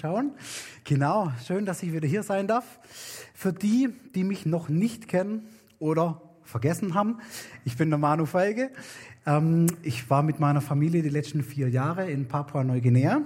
[0.00, 0.32] schauen.
[0.84, 2.80] Genau, schön, dass ich wieder hier sein darf.
[3.34, 7.18] Für die, die mich noch nicht kennen oder vergessen haben,
[7.64, 8.70] ich bin der Manu Feige.
[9.26, 13.20] Ähm, ich war mit meiner Familie die letzten vier Jahre in Papua-Neuguinea.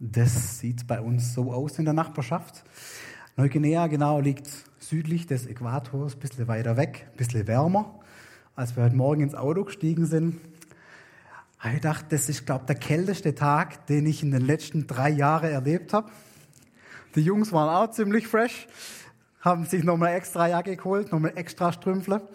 [0.00, 2.64] Das sieht bei uns so aus in der Nachbarschaft.
[3.36, 4.48] Neuguinea genau liegt
[4.78, 8.00] südlich des Äquators, ein bisschen weiter weg, ein bisschen wärmer.
[8.56, 10.40] Als wir heute Morgen ins Auto gestiegen sind,
[11.58, 15.10] habe ich gedacht, das ist, glaube der kälteste Tag, den ich in den letzten drei
[15.10, 16.10] Jahren erlebt habe.
[17.14, 18.68] Die Jungs waren auch ziemlich fresh,
[19.40, 22.28] haben sich nochmal extra Jacke geholt, nochmal extra Strümpfe.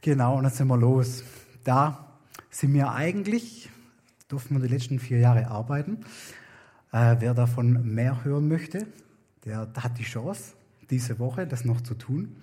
[0.00, 1.24] Genau, und dann sind wir los.
[1.64, 2.18] Da
[2.50, 3.70] sind wir eigentlich,
[4.28, 6.04] durften wir die letzten vier Jahre arbeiten.
[6.92, 8.86] Äh, wer davon mehr hören möchte,
[9.44, 10.52] der hat die Chance,
[10.90, 12.36] diese Woche das noch zu tun.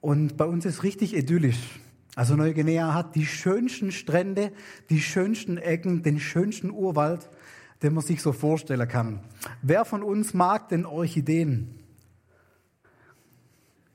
[0.00, 1.80] Und bei uns ist richtig idyllisch.
[2.16, 4.52] Also Neuguinea hat die schönsten Strände,
[4.88, 7.28] die schönsten Ecken, den schönsten Urwald,
[7.82, 9.20] den man sich so vorstellen kann.
[9.62, 11.78] Wer von uns mag denn Orchideen?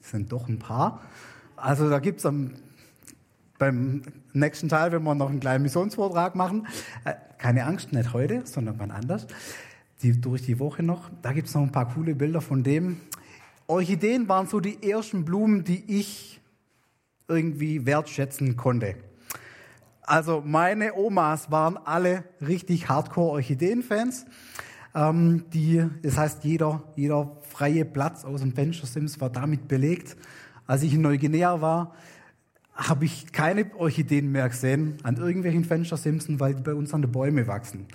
[0.02, 1.02] Das sind doch ein paar.
[1.56, 2.34] Also da gibt es
[3.58, 4.02] beim
[4.34, 6.68] nächsten Teil, wenn wir noch einen kleinen Missionsvortrag machen,
[7.06, 9.28] äh, keine Angst, nicht heute, sondern wann anders,
[10.02, 12.97] die, durch die Woche noch, da gibt es noch ein paar coole Bilder von dem.
[13.68, 16.42] Orchideen waren so die ersten Blumen, die ich
[17.28, 18.95] irgendwie wertschätzen konnte.
[20.02, 24.26] Also meine Omas waren alle richtig Hardcore-Orchideen-Fans.
[24.94, 30.16] Ähm, die, das heißt, jeder, jeder freie Platz aus dem Fenstersims war damit belegt.
[30.68, 31.96] Als ich in Neuguinea war,
[32.73, 37.12] habe ich keine Orchideen mehr gesehen an irgendwelchen Fenstersimsen, weil die bei uns an den
[37.12, 37.88] Bäumen wachsen.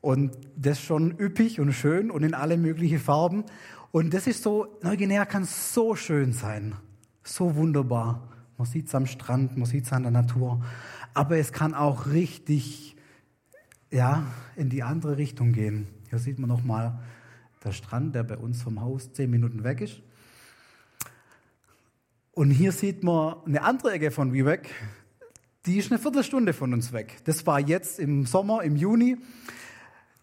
[0.00, 3.44] Und das schon üppig und schön und in alle möglichen Farben.
[3.90, 6.74] Und das ist so, Neuguinea kann so schön sein,
[7.22, 8.28] so wunderbar.
[8.58, 10.64] Man sieht es am Strand, man sieht es an der Natur.
[11.14, 12.96] Aber es kann auch richtig
[13.90, 15.86] ja, in die andere Richtung gehen.
[16.10, 16.98] Hier sieht man nochmal
[17.64, 20.02] der Strand, der bei uns vom Haus zehn Minuten weg ist.
[22.32, 24.74] Und hier sieht man eine andere Ecke von Wiebeck,
[25.66, 27.16] die ist eine Viertelstunde von uns weg.
[27.24, 29.18] Das war jetzt im Sommer, im Juni.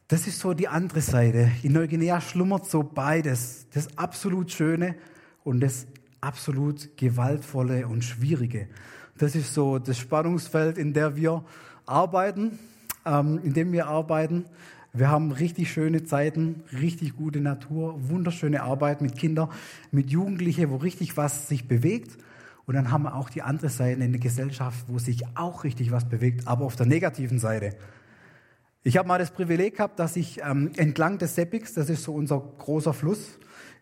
[0.07, 1.52] Das ist so die andere Seite.
[1.62, 3.67] In Neuguinea schlummert so beides.
[3.73, 4.96] Das absolut Schöne
[5.44, 5.88] und das
[6.25, 8.68] absolut gewaltvolle und schwierige.
[9.18, 11.46] Das ist so das Spannungsfeld, in dem wir
[11.86, 12.59] arbeiten,
[13.06, 14.46] ähm, in dem wir arbeiten.
[14.91, 19.50] Wir haben richtig schöne Zeiten, richtig gute Natur, wunderschöne Arbeit mit Kindern,
[19.91, 22.18] mit Jugendlichen, wo richtig was sich bewegt.
[22.66, 25.91] Und dann haben wir auch die andere Seite in der Gesellschaft, wo sich auch richtig
[25.91, 27.75] was bewegt, aber auf der negativen Seite.
[28.84, 32.14] Ich habe mal das Privileg gehabt, dass ich ähm, entlang des Sepix, das ist so
[32.14, 33.38] unser großer Fluss,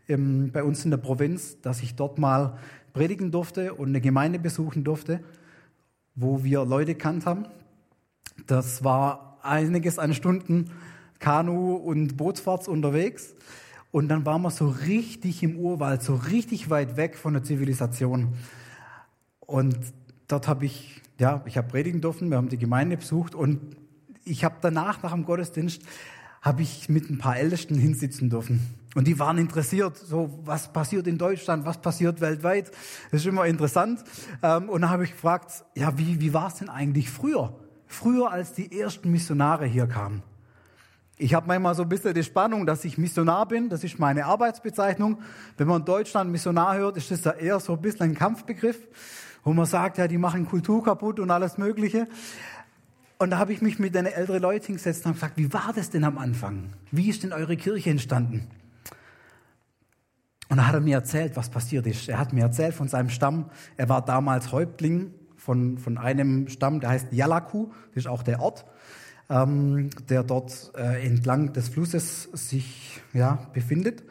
[0.08, 2.58] im, bei uns in der Provinz, dass ich dort mal
[2.94, 5.22] predigen durfte und eine Gemeinde besuchen durfte,
[6.16, 7.46] wo wir Leute kannt haben.
[8.47, 10.69] Das war einiges an Stunden
[11.19, 13.34] Kanu- und Bootsfahrt unterwegs.
[13.91, 18.34] Und dann waren wir so richtig im Urwald, so richtig weit weg von der Zivilisation.
[19.40, 19.78] Und
[20.28, 23.59] dort habe ich, ja, ich habe predigen dürfen, wir haben die Gemeinde besucht und
[24.25, 25.81] ich habe danach, nach dem Gottesdienst,
[26.41, 28.62] habe ich mit ein paar Ältesten hinsitzen dürfen.
[28.96, 32.72] Und die waren interessiert, so was passiert in Deutschland, was passiert weltweit.
[33.12, 34.04] Das ist immer interessant.
[34.42, 37.56] Ähm, und dann habe ich gefragt, ja, wie, wie war es denn eigentlich früher?
[37.88, 40.24] Früher, als die ersten Missionare hier kamen.
[41.18, 43.70] Ich habe manchmal so ein bisschen die Spannung, dass ich Missionar bin.
[43.70, 45.20] Das ist meine Arbeitsbezeichnung.
[45.58, 48.78] Wenn man in Deutschland Missionar hört, ist das ja eher so ein bisschen ein Kampfbegriff,
[49.44, 52.08] wo man sagt, ja, die machen Kultur kaputt und alles Mögliche.
[53.20, 55.90] Und da habe ich mich mit den älteren Leuten hingesetzt und gesagt, wie war das
[55.92, 56.74] denn am Anfang?
[56.92, 58.50] Wie ist denn eure Kirche entstanden?
[60.53, 62.08] Und da hat er mir erzählt, was passiert ist.
[62.08, 63.50] Er hat mir erzählt von seinem Stamm.
[63.75, 67.69] Er war damals Häuptling von, von einem Stamm, der heißt Yalaku.
[67.96, 68.64] Das ist auch der Ort,
[69.31, 74.03] ähm, der dort äh, entlang des Flusses sich ja, befindet.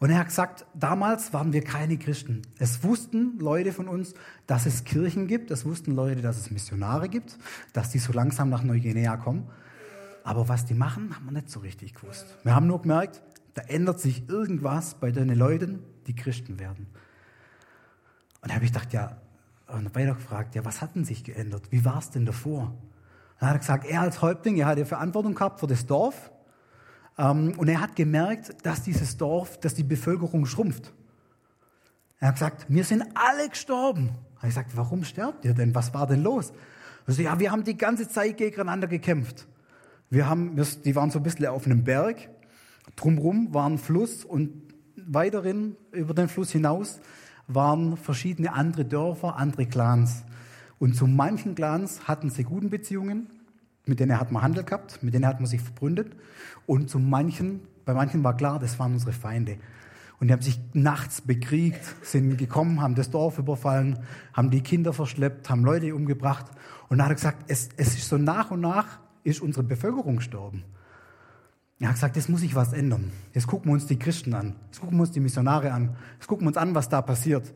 [0.00, 2.42] Und er hat gesagt, damals waren wir keine Christen.
[2.58, 4.14] Es wussten Leute von uns,
[4.48, 5.52] dass es Kirchen gibt.
[5.52, 7.38] Es wussten Leute, dass es Missionare gibt,
[7.72, 9.46] dass die so langsam nach Neuguinea kommen.
[10.24, 12.26] Aber was die machen, haben wir nicht so richtig gewusst.
[12.42, 13.22] Wir haben nur gemerkt,
[13.58, 16.86] da ändert sich irgendwas bei den Leuten, die Christen werden.
[18.40, 19.16] Und da habe ich gedacht, ja,
[19.66, 21.64] und weiter gefragt, ja, was hat denn sich geändert?
[21.70, 22.72] Wie war es denn davor?
[23.40, 26.30] Dann hat er gesagt, er als Häuptling, er hat ja Verantwortung gehabt für das Dorf.
[27.18, 30.92] Ähm, und er hat gemerkt, dass dieses Dorf, dass die Bevölkerung schrumpft.
[32.20, 34.10] Er hat gesagt, wir sind alle gestorben.
[34.36, 35.74] Er hat gesagt, warum sterbt ihr denn?
[35.74, 36.52] Was war denn los?
[37.08, 39.48] Also, ja, wir haben die ganze Zeit gegeneinander gekämpft.
[40.10, 42.28] Wir haben, die waren so ein bisschen auf einem Berg.
[42.96, 44.50] Drumherum war ein Fluss und
[44.96, 47.00] weiterhin über den Fluss hinaus
[47.46, 50.24] waren verschiedene andere Dörfer, andere Clans.
[50.78, 53.28] Und zu manchen Clans hatten sie guten Beziehungen,
[53.86, 56.14] mit denen hat man Handel gehabt, mit denen hat man sich verbündet.
[56.66, 59.56] Und zu manchen, bei manchen war klar, das waren unsere Feinde.
[60.20, 64.00] Und die haben sich nachts bekriegt, sind gekommen, haben das Dorf überfallen,
[64.32, 66.46] haben die Kinder verschleppt, haben Leute umgebracht.
[66.88, 70.16] Und dann hat er gesagt, es, es ist so nach und nach ist unsere Bevölkerung
[70.16, 70.64] gestorben.
[71.80, 73.12] Er hat gesagt, jetzt muss sich was ändern.
[73.32, 74.56] Jetzt gucken wir uns die Christen an.
[74.66, 75.96] Jetzt gucken wir uns die Missionare an.
[76.14, 77.52] Jetzt gucken wir uns an, was da passiert.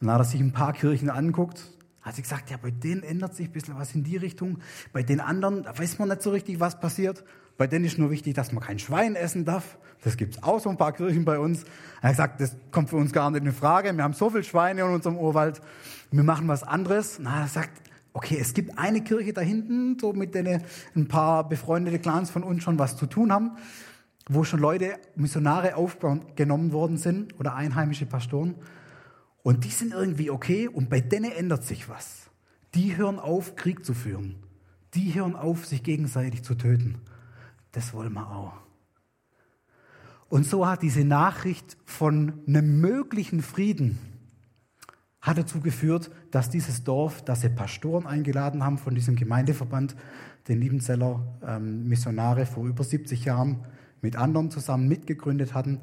[0.00, 1.62] Und dann hat er sich ein paar Kirchen anguckt,
[2.02, 4.58] hat sie gesagt, ja, bei denen ändert sich ein bisschen was in die Richtung.
[4.92, 7.24] Bei den anderen, da weiß man nicht so richtig, was passiert.
[7.56, 9.78] Bei denen ist nur wichtig, dass man kein Schwein essen darf.
[10.02, 11.64] Das gibt's auch so ein paar Kirchen bei uns.
[12.00, 13.92] Er hat gesagt, das kommt für uns gar nicht in Frage.
[13.96, 15.60] Wir haben so viel Schweine in unserem Urwald.
[16.10, 17.18] Wir machen was anderes.
[17.20, 17.81] Na, er sagt,
[18.12, 20.62] okay, es gibt eine Kirche da hinten, so mit denen
[20.94, 23.52] ein paar befreundete Clans von uns schon was zu tun haben,
[24.28, 28.54] wo schon Leute, Missionare aufgenommen worden sind oder einheimische Pastoren.
[29.42, 32.30] Und die sind irgendwie okay und bei denen ändert sich was.
[32.74, 34.36] Die hören auf, Krieg zu führen.
[34.94, 37.00] Die hören auf, sich gegenseitig zu töten.
[37.72, 38.52] Das wollen wir auch.
[40.28, 43.98] Und so hat diese Nachricht von einem möglichen Frieden
[45.22, 49.94] hat dazu geführt, dass dieses Dorf, dass sie Pastoren eingeladen haben von diesem Gemeindeverband,
[50.48, 53.60] den Liebenzeller ähm, Missionare vor über 70 Jahren
[54.00, 55.80] mit anderen zusammen mitgegründet hatten,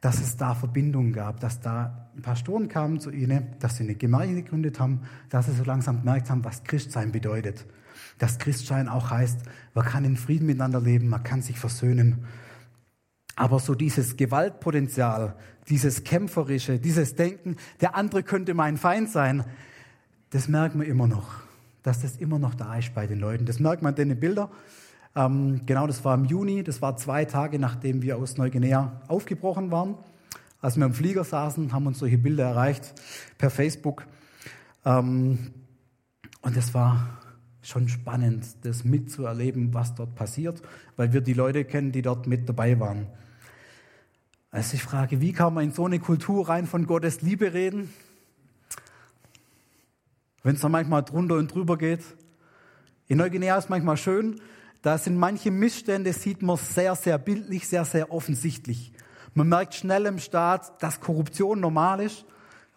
[0.00, 4.42] dass es da Verbindungen gab, dass da Pastoren kamen zu ihnen, dass sie eine Gemeinde
[4.42, 7.64] gegründet haben, dass sie so langsam gemerkt haben, was Christsein bedeutet.
[8.18, 9.42] Dass Christsein auch heißt,
[9.74, 12.24] man kann in Frieden miteinander leben, man kann sich versöhnen.
[13.36, 15.34] Aber so dieses Gewaltpotenzial,
[15.68, 19.44] dieses Kämpferische, dieses Denken, der andere könnte mein Feind sein,
[20.30, 21.34] das merkt man immer noch,
[21.82, 23.46] dass das immer noch da ist bei den Leuten.
[23.46, 24.48] Das merkt man in den Bildern.
[25.14, 29.70] Ähm, genau, das war im Juni, das war zwei Tage, nachdem wir aus Neuguinea aufgebrochen
[29.70, 29.96] waren.
[30.60, 32.94] Als wir im Flieger saßen, haben uns solche Bilder erreicht
[33.36, 34.06] per Facebook.
[34.84, 35.52] Ähm,
[36.40, 37.18] und es war
[37.62, 40.62] schon spannend, das mitzuerleben, was dort passiert,
[40.96, 43.06] weil wir die Leute kennen, die dort mit dabei waren.
[44.54, 47.90] Also ich frage, wie kann man in so eine Kultur rein von Gottes Liebe reden?
[50.42, 52.02] Wenn es da manchmal drunter und drüber geht.
[53.08, 54.42] In Neuguinea ist manchmal schön,
[54.82, 58.92] da sind manche Missstände, sieht man sehr, sehr bildlich, sehr, sehr offensichtlich.
[59.32, 62.26] Man merkt schnell im Staat, dass Korruption normal ist,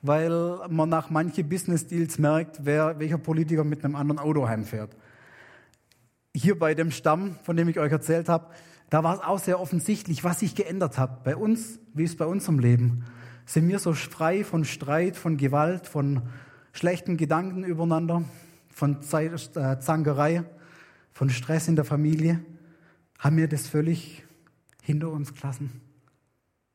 [0.01, 4.95] weil man nach manchen Business Deals merkt, wer, welcher Politiker mit einem anderen Auto heimfährt.
[6.33, 8.47] Hier bei dem Stamm, von dem ich euch erzählt habe,
[8.89, 11.23] da war es auch sehr offensichtlich, was sich geändert hat.
[11.23, 13.05] Bei uns, wie es bei unserem Leben,
[13.45, 16.23] sind wir so frei von Streit, von Gewalt, von
[16.73, 18.23] schlechten Gedanken übereinander,
[18.69, 20.43] von äh, Zankerei,
[21.11, 22.43] von Stress in der Familie.
[23.19, 24.23] Haben wir das völlig
[24.81, 25.81] hinter uns gelassen?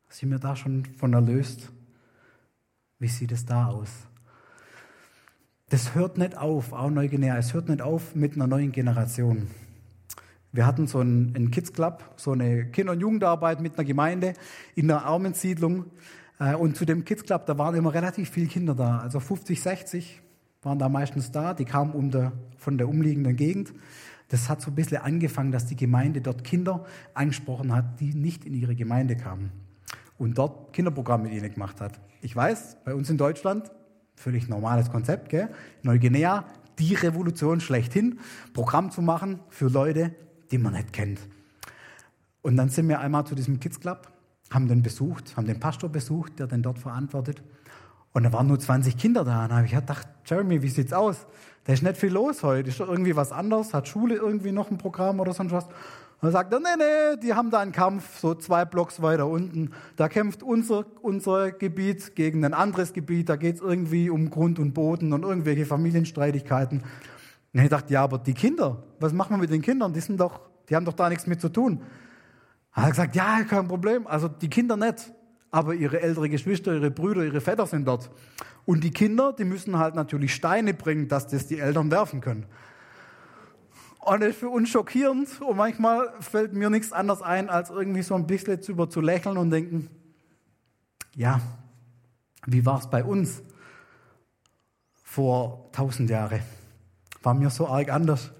[0.09, 1.71] Sind wir da schon von erlöst?
[2.99, 3.91] Wie sieht es da aus?
[5.69, 9.49] Das hört nicht auf, auch Neuguinea, es hört nicht auf mit einer neuen Generation.
[10.52, 14.35] Wir hatten so einen, einen Kids Club, so eine Kinder- und Jugendarbeit mit einer Gemeinde
[14.75, 15.87] in einer Armensiedlung.
[16.41, 18.99] Äh, und zu dem Kids Club, da waren immer relativ viele Kinder da.
[18.99, 20.23] Also 50, 60
[20.62, 21.55] waren da meistens da.
[21.55, 23.73] Die kamen um der, von der umliegenden Gegend.
[24.29, 28.44] Das hat so ein bisschen angefangen, dass die Gemeinde dort Kinder angesprochen hat, die nicht
[28.44, 29.52] in ihre Gemeinde kamen.
[30.19, 32.00] Und dort Kinderprogramm mit ihnen gemacht hat.
[32.20, 33.70] Ich weiß, bei uns in Deutschland,
[34.17, 35.49] völlig normales Konzept, gell?
[35.82, 36.44] Neuguinea,
[36.79, 38.20] die Revolution schlechthin,
[38.52, 40.14] Programm zu machen für Leute,
[40.50, 41.20] die man nicht kennt.
[42.43, 44.09] Und dann sind wir einmal zu diesem Kids Club,
[44.50, 47.42] haben den besucht, haben den Pastor besucht, der den dort verantwortet.
[48.12, 49.45] Und da waren nur 20 Kinder da.
[49.45, 51.26] Und da habe ich gedacht, Jeremy, wie sieht's aus?
[51.64, 52.69] Da ist nicht viel los heute.
[52.69, 53.73] Ist doch irgendwie was anderes?
[53.73, 55.66] Hat Schule irgendwie noch ein Programm oder sonst was?
[55.66, 59.26] Und dann sagt er, nee, nee, die haben da einen Kampf, so zwei Blocks weiter
[59.26, 59.71] unten.
[59.97, 63.28] Da kämpft unser, unser Gebiet gegen ein anderes Gebiet.
[63.28, 66.83] Da geht es irgendwie um Grund und Boden und irgendwelche Familienstreitigkeiten.
[67.52, 69.92] Und ich dachte, ja, aber die Kinder, was machen wir mit den Kindern?
[69.92, 71.83] Die sind doch, die haben doch da nichts mit zu tun.
[72.75, 74.07] Er hat gesagt, ja, kein Problem.
[74.07, 75.12] Also die Kinder nicht,
[75.50, 78.11] aber ihre ältere Geschwister, ihre Brüder, ihre Väter sind dort.
[78.66, 82.47] Und die Kinder, die müssen halt natürlich Steine bringen, dass das die Eltern werfen können.
[83.99, 88.02] Und das ist für uns schockierend und manchmal fällt mir nichts anderes ein, als irgendwie
[88.02, 89.90] so ein bisschen drüber zu lächeln und denken,
[91.14, 91.40] ja,
[92.47, 93.42] wie war es bei uns
[95.02, 96.40] vor tausend Jahren?
[97.23, 98.33] War mir so arg anders.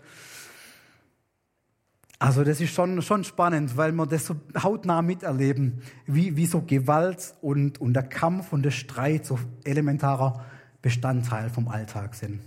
[2.19, 6.61] Also das ist schon, schon spannend, weil wir das so hautnah miterleben, wie, wie so
[6.61, 10.45] Gewalt und, und der Kampf und der Streit so elementarer
[10.83, 12.41] Bestandteil vom Alltag sind.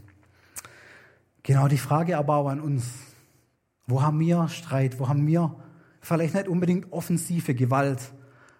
[1.41, 2.85] Genau die Frage aber auch an uns.
[3.87, 4.99] Wo haben wir Streit?
[4.99, 5.55] Wo haben wir
[6.01, 8.13] vielleicht nicht unbedingt offensive Gewalt,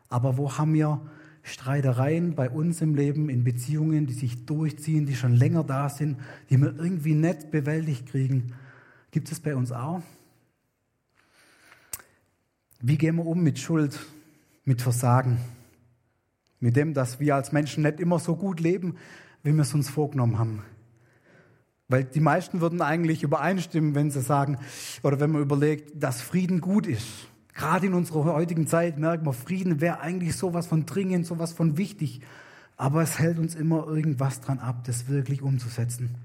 [0.10, 1.00] aber wo haben wir
[1.44, 6.18] Streitereien bei uns im Leben, in Beziehungen, die sich durchziehen, die schon länger da sind,
[6.50, 8.54] die wir irgendwie nicht bewältigt kriegen,
[9.14, 10.02] Gibt es bei uns auch?
[12.82, 14.00] Wie gehen wir um mit Schuld,
[14.66, 15.38] mit Versagen?
[16.60, 18.96] Mit dem, dass wir als Menschen nicht immer so gut leben,
[19.44, 20.64] wie wir es uns vorgenommen haben.
[21.90, 24.58] Weil die meisten würden eigentlich übereinstimmen, wenn sie sagen,
[25.04, 27.28] oder wenn man überlegt, dass Frieden gut ist.
[27.54, 31.78] Gerade in unserer heutigen Zeit merken wir, Frieden wäre eigentlich sowas von dringend, sowas von
[31.78, 32.22] wichtig.
[32.78, 36.16] Aber es hält uns immer irgendwas dran ab, das wirklich umzusetzen.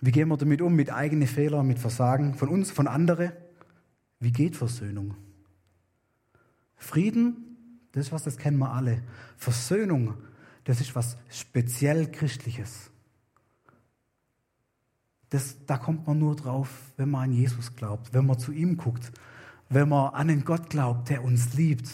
[0.00, 0.74] Wie gehen wir damit um?
[0.74, 3.32] Mit eigenen Fehlern, mit Versagen von uns, von anderen?
[4.18, 5.14] Wie geht Versöhnung?
[6.76, 7.56] Frieden,
[7.92, 9.02] das ist was, das kennen wir alle.
[9.36, 10.14] Versöhnung,
[10.64, 12.90] das ist was speziell Christliches.
[15.30, 18.76] Das, da kommt man nur drauf, wenn man an Jesus glaubt, wenn man zu ihm
[18.76, 19.12] guckt,
[19.72, 21.88] wenn man an den Gott glaubt, der uns liebt,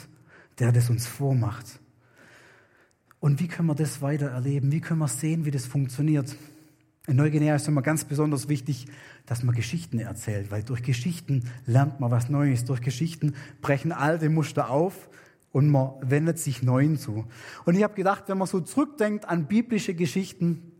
[0.58, 1.80] der das uns vormacht.
[3.20, 4.70] Und wie können wir das weiter erleben?
[4.72, 6.36] Wie können wir sehen, wie das funktioniert?
[7.06, 8.86] In Neuguinea ist immer ganz besonders wichtig,
[9.26, 12.64] dass man Geschichten erzählt, weil durch Geschichten lernt man was Neues.
[12.64, 15.08] Durch Geschichten brechen alte Muster auf
[15.50, 17.26] und man wendet sich neuen zu.
[17.64, 20.72] Und ich habe gedacht, wenn man so zurückdenkt an biblische Geschichten,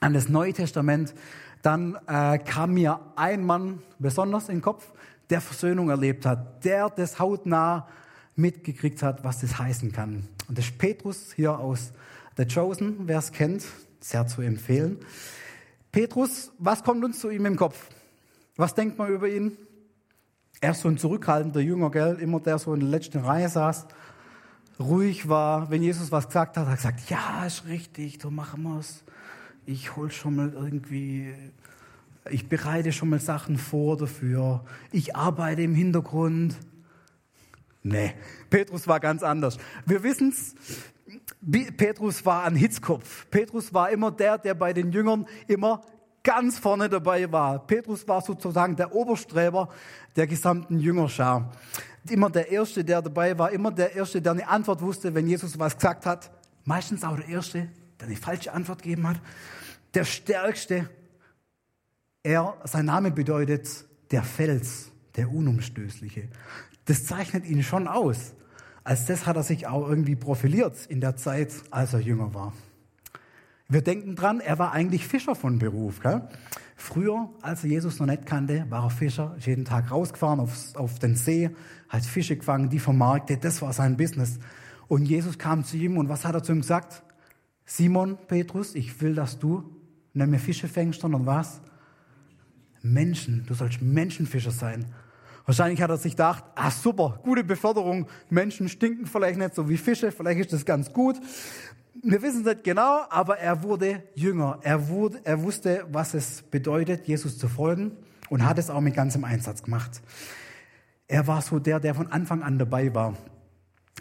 [0.00, 1.14] an das Neue Testament,
[1.62, 4.92] dann äh, kam mir ein Mann besonders in den Kopf,
[5.30, 7.88] der Versöhnung erlebt hat, der das hautnah
[8.36, 10.28] mitgekriegt hat, was das heißen kann.
[10.48, 11.92] Und das ist Petrus hier aus
[12.36, 13.64] The Chosen, wer es kennt,
[14.00, 14.98] sehr zu empfehlen.
[15.92, 17.88] Petrus, was kommt uns zu ihm im Kopf?
[18.56, 19.56] Was denkt man über ihn?
[20.60, 22.18] Er ist so ein zurückhaltender Jünger, gell?
[22.20, 23.86] Immer der so in der letzten Reihe saß,
[24.78, 25.70] ruhig war.
[25.70, 29.02] Wenn Jesus was gesagt hat, hat er gesagt, ja, ist richtig, so machen wir es.
[29.66, 31.34] Ich hol schon mal irgendwie,
[32.28, 34.64] ich bereite schon mal Sachen vor dafür.
[34.92, 36.56] Ich arbeite im Hintergrund.
[37.82, 38.12] Nee,
[38.50, 39.56] Petrus war ganz anders.
[39.86, 40.54] Wir wissen's,
[41.76, 43.26] Petrus war ein Hitzkopf.
[43.30, 45.80] Petrus war immer der, der bei den Jüngern immer
[46.22, 47.66] ganz vorne dabei war.
[47.66, 49.70] Petrus war sozusagen der Oberstreber
[50.16, 51.52] der gesamten Jüngerschar.
[52.08, 55.58] Immer der Erste, der dabei war, immer der Erste, der eine Antwort wusste, wenn Jesus
[55.58, 56.30] was gesagt hat.
[56.64, 59.20] Meistens auch der Erste, der eine falsche Antwort gegeben hat.
[59.94, 60.88] Der Stärkste.
[62.22, 66.28] Er, sein Name bedeutet der Fels, der Unumstößliche.
[66.84, 68.34] Das zeichnet ihn schon aus.
[68.84, 72.52] Als das hat er sich auch irgendwie profiliert in der Zeit, als er jünger war.
[73.68, 76.00] Wir denken dran, er war eigentlich Fischer von Beruf.
[76.00, 76.28] Gell?
[76.76, 80.74] Früher, als er Jesus noch nicht kannte, war er Fischer, ist jeden Tag rausgefahren auf,
[80.74, 81.50] auf den See,
[81.88, 84.38] hat Fische gefangen, die vermarktet, das war sein Business.
[84.88, 87.02] Und Jesus kam zu ihm und was hat er zu ihm gesagt?
[87.64, 89.64] Simon, Petrus, ich will, dass du
[90.12, 91.62] nicht mehr Fische fängst, sondern was?
[92.82, 94.86] Menschen, du sollst Menschenfischer sein.
[95.46, 99.76] Wahrscheinlich hat er sich gedacht, ah super, gute Beförderung, Menschen stinken vielleicht nicht so wie
[99.76, 101.16] Fische, vielleicht ist das ganz gut.
[102.02, 104.58] Wir wissen es nicht genau, aber er wurde jünger.
[104.62, 107.92] Er, wurde, er wusste, was es bedeutet, Jesus zu folgen
[108.28, 110.00] und hat es auch mit ganzem Einsatz gemacht.
[111.08, 113.16] Er war so der, der von Anfang an dabei war.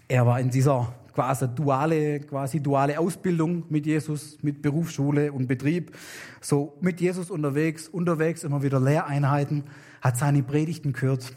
[0.07, 5.95] Er war in dieser quasi duale, quasi duale Ausbildung mit Jesus, mit Berufsschule und Betrieb,
[6.41, 9.63] so mit Jesus unterwegs, unterwegs immer wieder Lehreinheiten
[10.01, 11.35] hat seine Predigten gehört,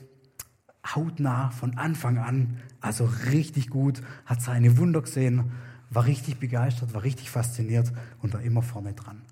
[0.95, 5.53] hautnah von Anfang an, also richtig gut, hat seine Wunder gesehen,
[5.91, 9.23] war richtig begeistert, war richtig fasziniert und war immer vorne dran.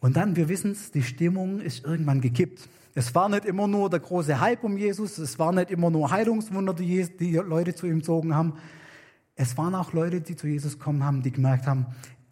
[0.00, 2.68] Und dann, wir wissen es, die Stimmung ist irgendwann gekippt.
[2.94, 6.10] Es war nicht immer nur der große Hype um Jesus, es war nicht immer nur
[6.10, 8.54] Heilungswunder, die die Leute zu ihm gezogen haben.
[9.36, 11.86] Es waren auch Leute, die zu Jesus kommen haben, die gemerkt haben,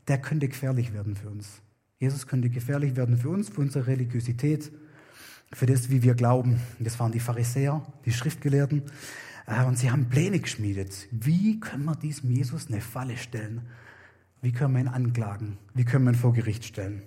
[0.09, 1.61] der könnte gefährlich werden für uns.
[1.99, 4.73] Jesus könnte gefährlich werden für uns, für unsere Religiosität,
[5.53, 6.61] für das, wie wir glauben.
[6.79, 8.83] Das waren die Pharisäer, die Schriftgelehrten.
[9.47, 11.09] Äh, und sie haben Pläne geschmiedet.
[11.11, 13.63] Wie können wir diesem Jesus eine Falle stellen?
[14.41, 15.59] Wie können wir ihn anklagen?
[15.75, 17.03] Wie können wir ihn vor Gericht stellen?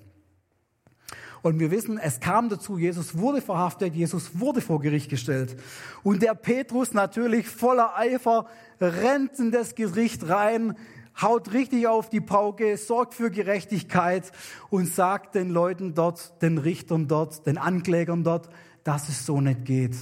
[1.46, 5.56] Und wir wissen, es kam dazu, Jesus wurde verhaftet, Jesus wurde vor Gericht gestellt.
[6.02, 8.48] Und der Petrus natürlich voller Eifer
[8.82, 10.76] rennt in das Gericht rein,
[11.22, 14.32] haut richtig auf die Pauke, sorgt für Gerechtigkeit
[14.72, 18.50] und sagt den Leuten dort, den Richtern dort, den Anklägern dort,
[18.84, 19.96] dass es so nicht geht,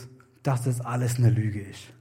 [0.44, 1.92] dass das alles eine Lüge ist.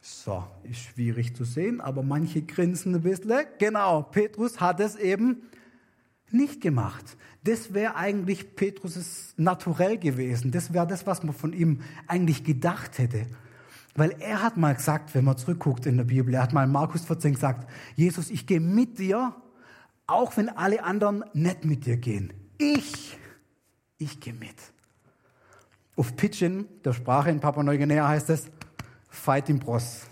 [0.00, 3.44] So, ist schwierig zu sehen, aber manche grinsen ein bisschen.
[3.58, 5.50] Genau, Petrus hat es eben
[6.32, 7.16] nicht gemacht.
[7.44, 10.50] Das wäre eigentlich Petrus' Naturell gewesen.
[10.50, 13.26] Das wäre das, was man von ihm eigentlich gedacht hätte.
[13.94, 16.72] Weil er hat mal gesagt, wenn man zurückguckt in der Bibel, er hat mal in
[16.72, 19.34] Markus 14 gesagt, Jesus, ich gehe mit dir,
[20.06, 22.32] auch wenn alle anderen nicht mit dir gehen.
[22.58, 23.18] Ich,
[23.98, 24.54] ich gehe mit.
[25.96, 28.50] Auf Pidgin, der Sprache in Papua-Neuguinea, heißt es
[29.08, 30.06] Fight im Bros.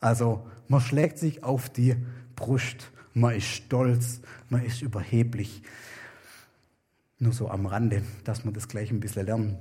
[0.00, 1.96] Also man schlägt sich auf die
[2.36, 5.62] Brust, man ist stolz, man ist überheblich.
[7.18, 9.56] Nur so am Rande, dass wir das gleich ein bisschen lernen.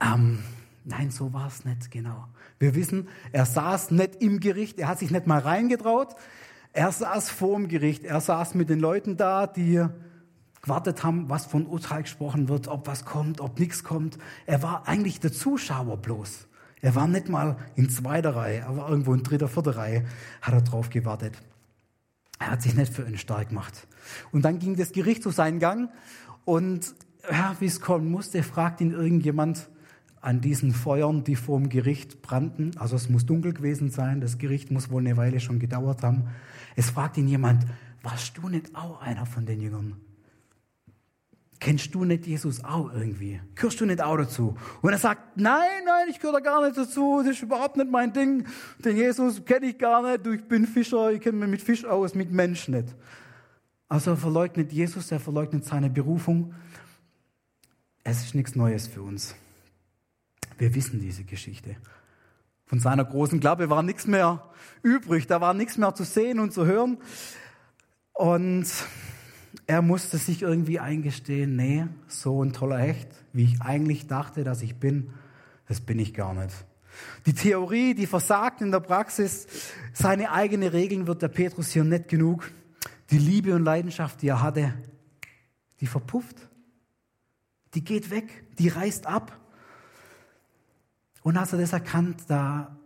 [0.00, 0.38] Ähm,
[0.84, 2.26] nein, so war es nicht, genau.
[2.58, 6.14] Wir wissen, er saß nicht im Gericht, er hat sich nicht mal reingetraut.
[6.72, 9.84] Er saß vor dem Gericht, er saß mit den Leuten da, die
[10.62, 14.18] gewartet haben, was von Urteil gesprochen wird, ob was kommt, ob nichts kommt.
[14.46, 16.46] Er war eigentlich der Zuschauer bloß.
[16.82, 20.06] Er war nicht mal in zweiter Reihe, er war irgendwo in dritter, vierter Reihe,
[20.40, 21.34] hat er drauf gewartet.
[22.40, 23.86] Er hat sich nicht für ihn stark gemacht.
[24.32, 25.90] Und dann ging das Gericht zu seinem Gang
[26.46, 26.94] und
[27.30, 29.68] ja, wie es kommen musste, fragt ihn irgendjemand
[30.22, 32.72] an diesen Feuern, die vor dem Gericht brannten.
[32.78, 36.28] Also es muss dunkel gewesen sein, das Gericht muss wohl eine Weile schon gedauert haben.
[36.76, 37.66] Es fragt ihn jemand,
[38.02, 39.96] warst du nicht auch einer von den Jüngern?
[41.60, 43.38] Kennst du nicht Jesus auch irgendwie?
[43.54, 44.56] Gehörst du nicht auch dazu?
[44.80, 47.90] Und er sagt, nein, nein, ich gehöre da gar nicht dazu, das ist überhaupt nicht
[47.90, 48.46] mein Ding.
[48.78, 52.14] Den Jesus kenne ich gar nicht, ich bin Fischer, ich kenne mich mit Fisch aus,
[52.14, 52.96] mit Mensch nicht.
[53.88, 56.54] Also er verleugnet Jesus, er verleugnet seine Berufung.
[58.04, 59.34] Es ist nichts Neues für uns.
[60.56, 61.76] Wir wissen diese Geschichte.
[62.64, 64.48] Von seiner großen Klappe war nichts mehr
[64.82, 66.96] übrig, da war nichts mehr zu sehen und zu hören.
[68.14, 68.66] Und
[69.70, 74.62] er musste sich irgendwie eingestehen, nee, so ein toller Hecht, wie ich eigentlich dachte, dass
[74.62, 75.10] ich bin,
[75.68, 76.52] das bin ich gar nicht.
[77.24, 79.46] Die Theorie, die versagt in der Praxis,
[79.92, 82.50] seine eigenen Regeln wird der Petrus hier nicht genug.
[83.12, 84.74] Die Liebe und Leidenschaft, die er hatte,
[85.78, 86.48] die verpufft.
[87.74, 89.38] Die geht weg, die reißt ab.
[91.22, 92.76] Und als er das erkannt, da,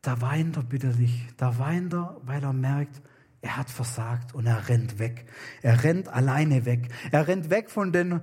[0.00, 1.24] da weint er bitterlich.
[1.36, 3.00] Da weint er, weil er merkt,
[3.42, 5.26] er hat versagt und er rennt weg.
[5.62, 6.88] Er rennt alleine weg.
[7.10, 8.20] Er rennt weg von den,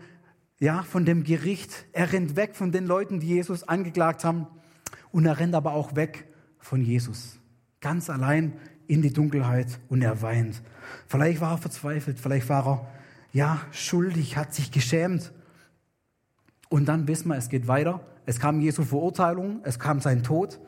[0.59, 1.85] ja, von dem Gericht.
[1.91, 4.47] Er rennt weg von den Leuten, die Jesus angeklagt haben.
[5.11, 6.25] Und er rennt aber auch weg
[6.57, 7.37] von Jesus.
[7.81, 8.53] Ganz allein
[8.87, 10.61] in die Dunkelheit und er weint.
[11.07, 12.87] Vielleicht war er verzweifelt, vielleicht war er,
[13.31, 15.33] ja, schuldig, hat sich geschämt.
[16.69, 18.01] Und dann wissen wir, es geht weiter.
[18.25, 20.59] Es kam Jesu Verurteilung, es kam sein Tod.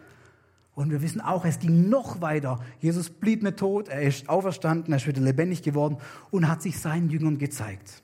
[0.73, 2.59] Und wir wissen auch, es ging noch weiter.
[2.79, 5.97] Jesus blieb nicht tot, er ist auferstanden, er ist wieder lebendig geworden
[6.29, 8.01] und hat sich seinen Jüngern gezeigt.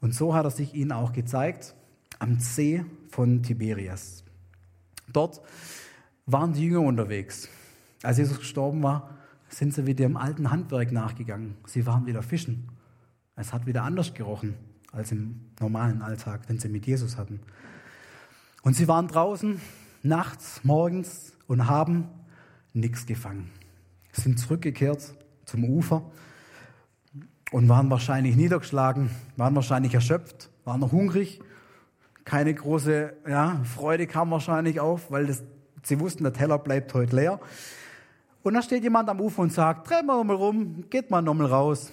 [0.00, 1.74] Und so hat er sich ihnen auch gezeigt
[2.18, 4.24] am See von Tiberias.
[5.12, 5.40] Dort
[6.24, 7.48] waren die Jünger unterwegs.
[8.02, 9.16] Als Jesus gestorben war,
[9.48, 11.56] sind sie wieder im alten Handwerk nachgegangen.
[11.66, 12.68] Sie waren wieder fischen.
[13.36, 14.54] Es hat wieder anders gerochen
[14.92, 17.40] als im normalen Alltag, den sie mit Jesus hatten.
[18.62, 19.60] Und sie waren draußen,
[20.02, 22.08] nachts, morgens, und haben
[22.72, 23.50] nichts gefangen.
[24.12, 26.10] Sind zurückgekehrt zum Ufer
[27.52, 31.40] und waren wahrscheinlich niedergeschlagen, waren wahrscheinlich erschöpft, waren noch hungrig.
[32.24, 35.44] Keine große ja, Freude kam wahrscheinlich auf, weil das,
[35.82, 37.40] sie wussten, der Teller bleibt heute leer.
[38.42, 41.46] Und da steht jemand am Ufer und sagt, dreh mal nochmal rum, geht mal nochmal
[41.46, 41.92] raus.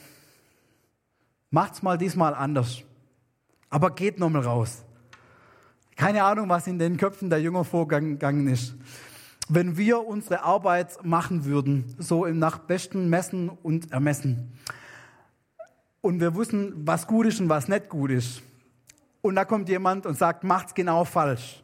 [1.50, 2.82] Macht's mal diesmal anders.
[3.70, 4.84] Aber geht nochmal raus.
[5.96, 8.76] Keine Ahnung, was in den Köpfen der Jünger vorgegangen ist
[9.54, 14.52] wenn wir unsere Arbeit machen würden, so nach besten Messen und Ermessen.
[16.02, 18.42] Und wir wissen, was gut ist und was nicht gut ist.
[19.22, 21.62] Und da kommt jemand und sagt, macht's genau falsch.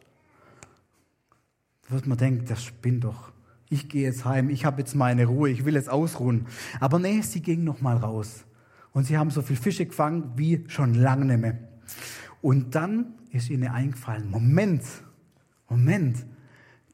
[1.88, 3.32] Da wird man denken, das spinnt doch.
[3.68, 6.46] Ich gehe jetzt heim, ich habe jetzt meine Ruhe, ich will jetzt ausruhen.
[6.80, 8.44] Aber nee, sie ging noch mal raus.
[8.92, 11.58] Und sie haben so viel Fische gefangen wie schon lange nicht mehr.
[12.40, 14.82] Und dann ist ihnen eingefallen, Moment,
[15.68, 16.24] Moment,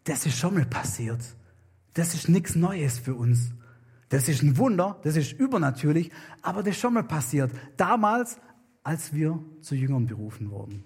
[0.07, 1.21] das ist schon mal passiert.
[1.95, 3.51] Das ist nichts Neues für uns.
[4.09, 7.51] Das ist ein Wunder, das ist übernatürlich, aber das ist schon mal passiert.
[7.77, 8.39] Damals,
[8.85, 10.85] als wir zu Jüngern berufen wurden.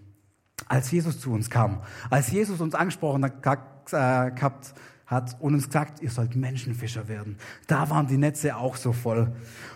[0.67, 1.83] Als Jesus zu uns kam.
[2.09, 4.31] Als Jesus uns angesprochen hat, äh,
[5.07, 7.37] hat und uns gesagt, ihr sollt Menschenfischer werden.
[7.67, 9.33] Da waren die Netze auch so voll.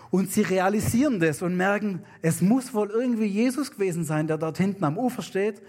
[0.09, 4.57] Und sie realisieren das und merken, es muss wohl irgendwie Jesus gewesen sein, der dort
[4.57, 5.61] hinten am Ufer steht.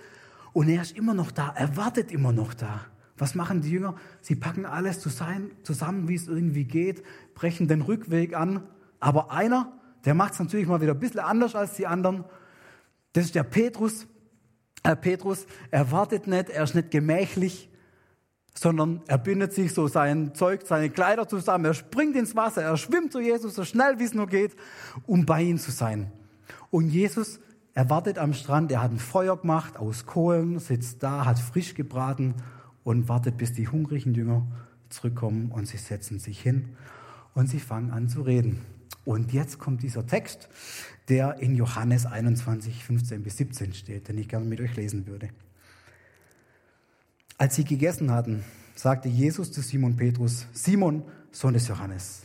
[0.52, 2.86] Und er ist immer noch da, er wartet immer noch da.
[3.18, 3.96] Was machen die Jünger?
[4.20, 7.02] Sie packen alles zusammen, wie es irgendwie geht,
[7.34, 8.62] brechen den Rückweg an.
[9.00, 9.72] Aber einer,
[10.04, 12.24] der macht es natürlich mal wieder ein bisschen anders als die anderen.
[13.12, 14.06] Das ist der Petrus.
[14.84, 17.68] Herr Petrus, er wartet nicht, er ist nicht gemächlich,
[18.54, 22.76] sondern er bindet sich so sein Zeug, seine Kleider zusammen, er springt ins Wasser, er
[22.76, 24.54] schwimmt zu Jesus so schnell wie es nur geht,
[25.04, 26.12] um bei ihm zu sein.
[26.70, 27.40] Und Jesus,
[27.74, 31.74] er wartet am Strand, er hat ein Feuer gemacht aus Kohlen, sitzt da, hat frisch
[31.74, 32.34] gebraten
[32.86, 34.46] und wartet, bis die hungrigen Jünger
[34.90, 36.76] zurückkommen und sie setzen sich hin
[37.34, 38.60] und sie fangen an zu reden.
[39.04, 40.48] Und jetzt kommt dieser Text,
[41.08, 45.30] der in Johannes 21, 15 bis 17 steht, den ich gerne mit euch lesen würde.
[47.38, 48.44] Als sie gegessen hatten,
[48.76, 52.22] sagte Jesus zu Simon Petrus, Simon, Sohn des Johannes,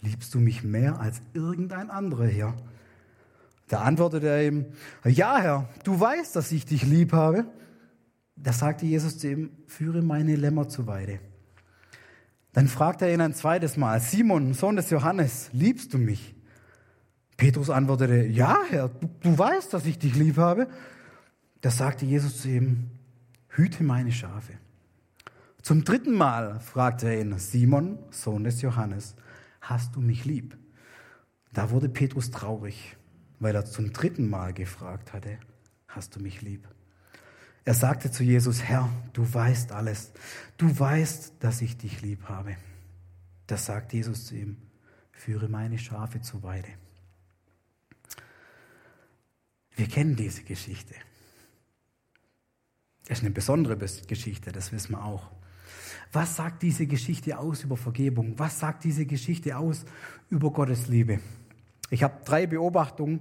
[0.00, 2.56] liebst du mich mehr als irgendein anderer hier?
[3.68, 4.66] Da antwortete er ihm,
[5.04, 7.46] ja Herr, du weißt, dass ich dich lieb habe.
[8.42, 11.20] Da sagte Jesus zu ihm, führe meine Lämmer zur Weide.
[12.52, 16.34] Dann fragte er ihn ein zweites Mal, Simon, Sohn des Johannes, liebst du mich?
[17.36, 20.68] Petrus antwortete, ja Herr, du, du weißt, dass ich dich lieb habe.
[21.60, 22.90] Da sagte Jesus zu ihm,
[23.48, 24.54] hüte meine Schafe.
[25.62, 29.14] Zum dritten Mal fragte er ihn, Simon, Sohn des Johannes,
[29.60, 30.56] hast du mich lieb?
[31.52, 32.96] Da wurde Petrus traurig,
[33.38, 35.38] weil er zum dritten Mal gefragt hatte,
[35.88, 36.66] hast du mich lieb?
[37.70, 40.10] Er sagte zu Jesus, Herr, du weißt alles.
[40.56, 42.56] Du weißt, dass ich dich lieb habe.
[43.46, 44.56] Da sagt Jesus zu ihm,
[45.12, 46.66] führe meine Schafe zur Weide.
[49.76, 50.96] Wir kennen diese Geschichte.
[53.04, 55.30] Es ist eine besondere Geschichte, das wissen wir auch.
[56.10, 58.36] Was sagt diese Geschichte aus über Vergebung?
[58.36, 59.84] Was sagt diese Geschichte aus
[60.28, 61.20] über Gottes Liebe?
[61.88, 63.20] Ich habe drei Beobachtungen,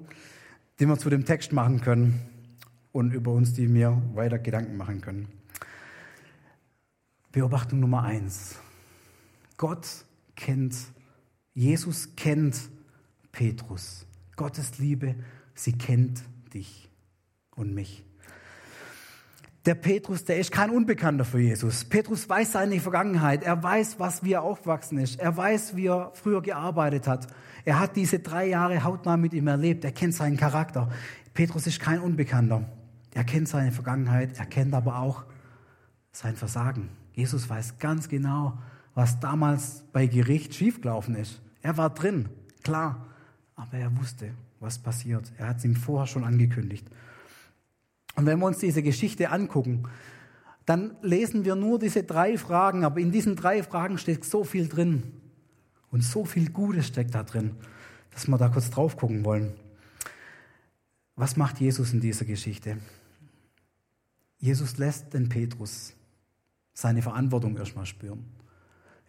[0.79, 2.28] die wir zu dem Text machen können
[2.91, 5.27] und über uns, die mir weiter Gedanken machen können.
[7.31, 8.55] Beobachtung Nummer eins.
[9.57, 9.87] Gott
[10.35, 10.75] kennt,
[11.53, 12.57] Jesus kennt
[13.31, 14.05] Petrus.
[14.35, 15.15] Gottes Liebe,
[15.53, 16.23] sie kennt
[16.53, 16.89] dich
[17.55, 18.03] und mich.
[19.65, 21.83] Der Petrus, der ist kein Unbekannter für Jesus.
[21.83, 23.43] Petrus weiß seine Vergangenheit.
[23.43, 25.19] Er weiß, was wie er aufgewachsen ist.
[25.19, 27.27] Er weiß, wie er früher gearbeitet hat.
[27.65, 29.83] Er hat diese drei Jahre hautnah mit ihm erlebt.
[29.83, 30.89] Er kennt seinen Charakter.
[31.33, 32.65] Petrus ist kein Unbekannter.
[33.13, 35.23] Er kennt seine Vergangenheit, er kennt aber auch
[36.11, 36.89] sein Versagen.
[37.13, 38.57] Jesus weiß ganz genau,
[38.95, 41.41] was damals bei Gericht schiefgelaufen ist.
[41.61, 42.29] Er war drin,
[42.63, 43.07] klar,
[43.55, 45.31] aber er wusste, was passiert.
[45.37, 46.87] Er hat es ihm vorher schon angekündigt.
[48.15, 49.83] Und wenn wir uns diese Geschichte angucken,
[50.65, 54.67] dann lesen wir nur diese drei Fragen, aber in diesen drei Fragen steckt so viel
[54.67, 55.03] drin.
[55.91, 57.55] Und so viel Gutes steckt da drin,
[58.11, 59.53] dass wir da kurz drauf gucken wollen.
[61.15, 62.77] Was macht Jesus in dieser Geschichte?
[64.39, 65.93] Jesus lässt den Petrus
[66.73, 68.25] seine Verantwortung erstmal spüren.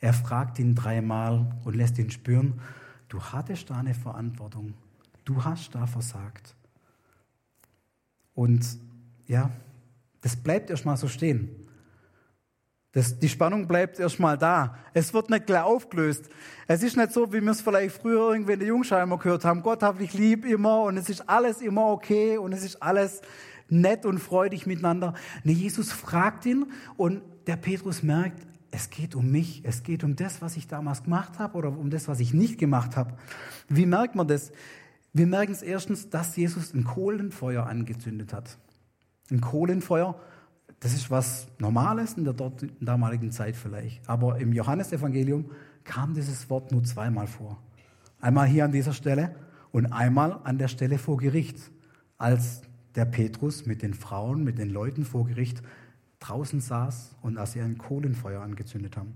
[0.00, 2.60] Er fragt ihn dreimal und lässt ihn spüren,
[3.08, 4.74] du hattest da eine Verantwortung,
[5.24, 6.54] du hast da versagt.
[8.34, 8.78] Und
[9.26, 9.50] ja,
[10.22, 11.50] das bleibt erstmal so stehen.
[12.92, 14.76] Das, die Spannung bleibt erstmal da.
[14.92, 16.28] Es wird nicht gleich aufgelöst.
[16.66, 19.62] Es ist nicht so, wie wir es vielleicht früher irgendwie in der Jungscheimer gehört haben.
[19.62, 23.20] Gott hat dich lieb immer und es ist alles immer okay und es ist alles
[23.70, 25.14] nett und freudig miteinander.
[25.44, 30.16] Nee, Jesus fragt ihn und der Petrus merkt, es geht um mich, es geht um
[30.16, 33.14] das, was ich damals gemacht habe oder um das, was ich nicht gemacht habe.
[33.68, 34.52] Wie merkt man das?
[35.12, 38.58] Wir merken es erstens, dass Jesus ein Kohlenfeuer angezündet hat.
[39.30, 40.20] Ein Kohlenfeuer,
[40.78, 44.08] das ist was Normales in der dort, damaligen Zeit vielleicht.
[44.08, 45.50] Aber im Johannesevangelium
[45.82, 47.60] kam dieses Wort nur zweimal vor.
[48.20, 49.34] Einmal hier an dieser Stelle
[49.72, 51.58] und einmal an der Stelle vor Gericht,
[52.18, 52.62] als
[52.94, 55.62] der Petrus mit den Frauen, mit den Leuten vor Gericht
[56.20, 59.14] draußen saß und als sie ein Kohlenfeuer angezündet haben.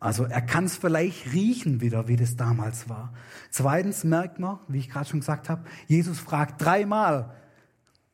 [0.00, 3.12] Also er kann es vielleicht riechen wieder, wie das damals war.
[3.50, 7.34] Zweitens merkt man, wie ich gerade schon gesagt habe, Jesus fragt dreimal,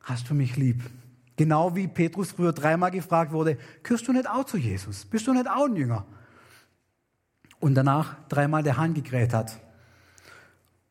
[0.01, 0.83] hast du mich lieb?
[1.37, 5.05] Genau wie Petrus früher dreimal gefragt wurde, gehörst du nicht auch zu Jesus?
[5.05, 6.05] Bist du nicht auch ein Jünger?
[7.59, 9.59] Und danach dreimal der Hahn gekräht hat.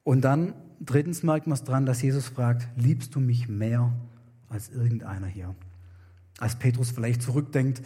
[0.05, 3.93] Und dann drittens merkt man es dran, dass Jesus fragt, liebst du mich mehr
[4.49, 5.55] als irgendeiner hier?
[6.39, 7.83] Als Petrus vielleicht zurückdenkt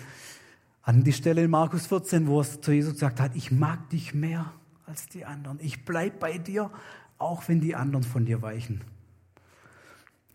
[0.89, 4.15] an die Stelle in Markus 14, wo es zu Jesus gesagt hat, ich mag dich
[4.15, 4.55] mehr
[4.87, 5.59] als die anderen.
[5.61, 6.71] Ich bleib bei dir,
[7.19, 8.81] auch wenn die anderen von dir weichen.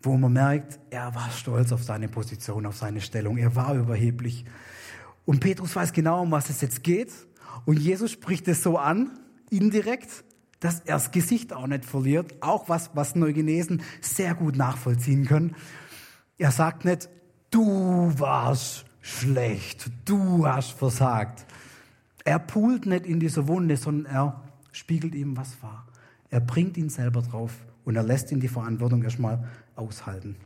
[0.00, 3.36] Wo man merkt, er war stolz auf seine Position, auf seine Stellung.
[3.36, 4.44] Er war überheblich.
[5.24, 7.12] Und Petrus weiß genau, um was es jetzt geht.
[7.64, 9.18] Und Jesus spricht es so an,
[9.50, 10.22] indirekt,
[10.60, 15.56] dass er das Gesicht auch nicht verliert, auch was, was Neugenesen sehr gut nachvollziehen können.
[16.38, 17.08] Er sagt nicht,
[17.50, 21.46] du warst schlecht, du hast versagt.
[22.24, 25.86] Er pult nicht in dieser Wunde, sondern er spiegelt ihm, was war.
[26.30, 27.52] Er bringt ihn selber drauf
[27.84, 30.36] und er lässt ihn die Verantwortung erstmal aushalten.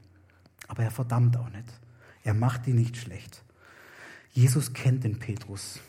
[0.67, 1.81] Aber er verdammt auch nicht.
[2.25, 3.43] Er macht ihn nicht schlecht.
[4.33, 5.81] Jesus kennt den Petrus.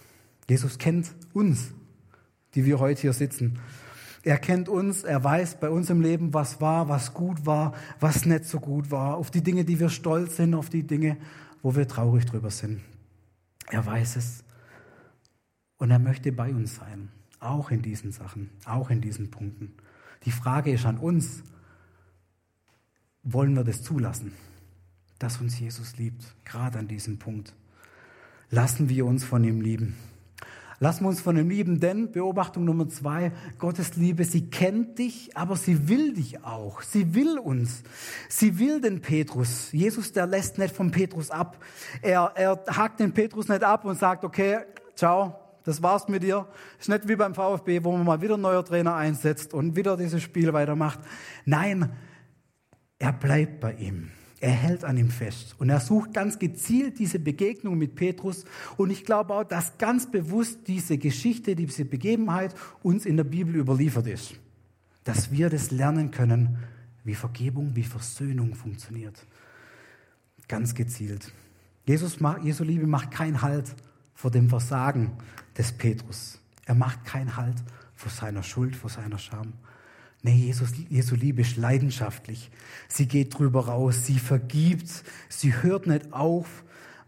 [0.49, 1.73] Jesus kennt uns,
[2.55, 3.59] die wir heute hier sitzen.
[4.23, 8.25] Er kennt uns, er weiß bei uns im Leben, was war, was gut war, was
[8.25, 11.17] nicht so gut war, auf die Dinge, die wir stolz sind, auf die Dinge,
[11.61, 12.81] wo wir traurig drüber sind.
[13.69, 14.43] Er weiß es.
[15.77, 19.73] Und er möchte bei uns sein, auch in diesen Sachen, auch in diesen Punkten.
[20.25, 21.43] Die Frage ist an uns,
[23.23, 24.33] wollen wir das zulassen,
[25.19, 27.55] dass uns Jesus liebt, gerade an diesem Punkt?
[28.49, 29.95] Lassen wir uns von ihm lieben?
[30.81, 35.35] Lassen wir uns von dem lieben, denn Beobachtung Nummer zwei, Gottes Liebe, sie kennt dich,
[35.35, 36.81] aber sie will dich auch.
[36.81, 37.83] Sie will uns.
[38.29, 39.73] Sie will den Petrus.
[39.73, 41.61] Jesus, der lässt nicht vom Petrus ab.
[42.01, 44.59] Er, er hakt den Petrus nicht ab und sagt, okay,
[44.95, 46.47] ciao, das war's mit dir.
[46.79, 50.23] Ist nicht wie beim VfB, wo man mal wieder neuer Trainer einsetzt und wieder dieses
[50.23, 50.99] Spiel weitermacht.
[51.43, 51.91] Nein,
[52.99, 54.11] er bleibt bei ihm.
[54.41, 58.45] Er hält an ihm fest und er sucht ganz gezielt diese Begegnung mit Petrus.
[58.77, 63.55] Und ich glaube auch, dass ganz bewusst diese Geschichte, diese Begebenheit uns in der Bibel
[63.57, 64.35] überliefert ist.
[65.03, 66.57] Dass wir das lernen können,
[67.03, 69.25] wie Vergebung, wie Versöhnung funktioniert.
[70.47, 71.33] Ganz gezielt.
[71.85, 73.75] Jesus, Jesu Liebe macht keinen Halt
[74.13, 75.11] vor dem Versagen
[75.57, 76.39] des Petrus.
[76.65, 77.57] Er macht keinen Halt
[77.95, 79.53] vor seiner Schuld, vor seiner Scham.
[80.21, 82.51] Nee, Jesus, Jesu Liebe ist leidenschaftlich.
[82.89, 86.63] Sie geht drüber raus, sie vergibt, sie hört nicht auf,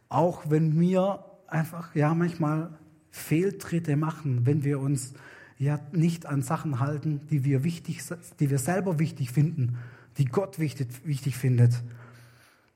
[0.08, 2.78] auch wenn wir einfach, ja, manchmal
[3.10, 5.14] Fehltritte machen, wenn wir uns
[5.58, 8.02] ja nicht an Sachen halten, die wir wichtig,
[8.40, 9.78] die wir selber wichtig finden,
[10.18, 11.84] die Gott wichtig, wichtig findet.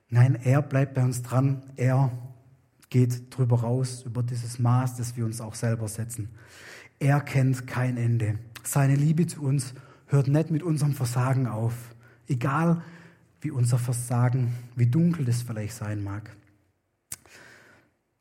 [0.10, 1.64] Nein, er bleibt bei uns dran.
[1.78, 2.12] Er
[2.90, 6.30] geht drüber raus, über dieses Maß, das wir uns auch selber setzen.
[7.00, 8.38] Er kennt kein Ende.
[8.64, 9.74] Seine Liebe zu uns
[10.08, 11.74] hört nicht mit unserem Versagen auf.
[12.28, 12.82] Egal,
[13.42, 16.36] wie unser Versagen, wie dunkel das vielleicht sein mag.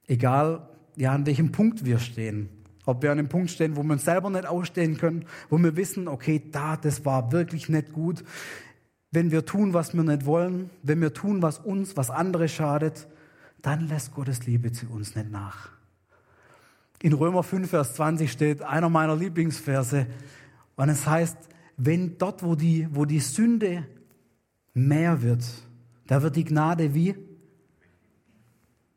[0.06, 2.48] Egal, ja, an welchem Punkt wir stehen.
[2.86, 5.76] Ob wir an einem Punkt stehen, wo wir uns selber nicht ausstehen können, wo wir
[5.76, 8.22] wissen, okay, da, das war wirklich nicht gut.
[9.10, 13.06] Wenn wir tun, was wir nicht wollen, wenn wir tun, was uns, was andere schadet,
[13.62, 15.70] dann lässt Gottes Liebe zu uns nicht nach.
[17.00, 20.06] In Römer 5, Vers 20 steht einer meiner Lieblingsverse,
[20.76, 21.36] und es heißt,
[21.76, 23.86] wenn dort, wo die, wo die Sünde
[24.72, 25.44] mehr wird,
[26.06, 27.14] da wird die Gnade wie?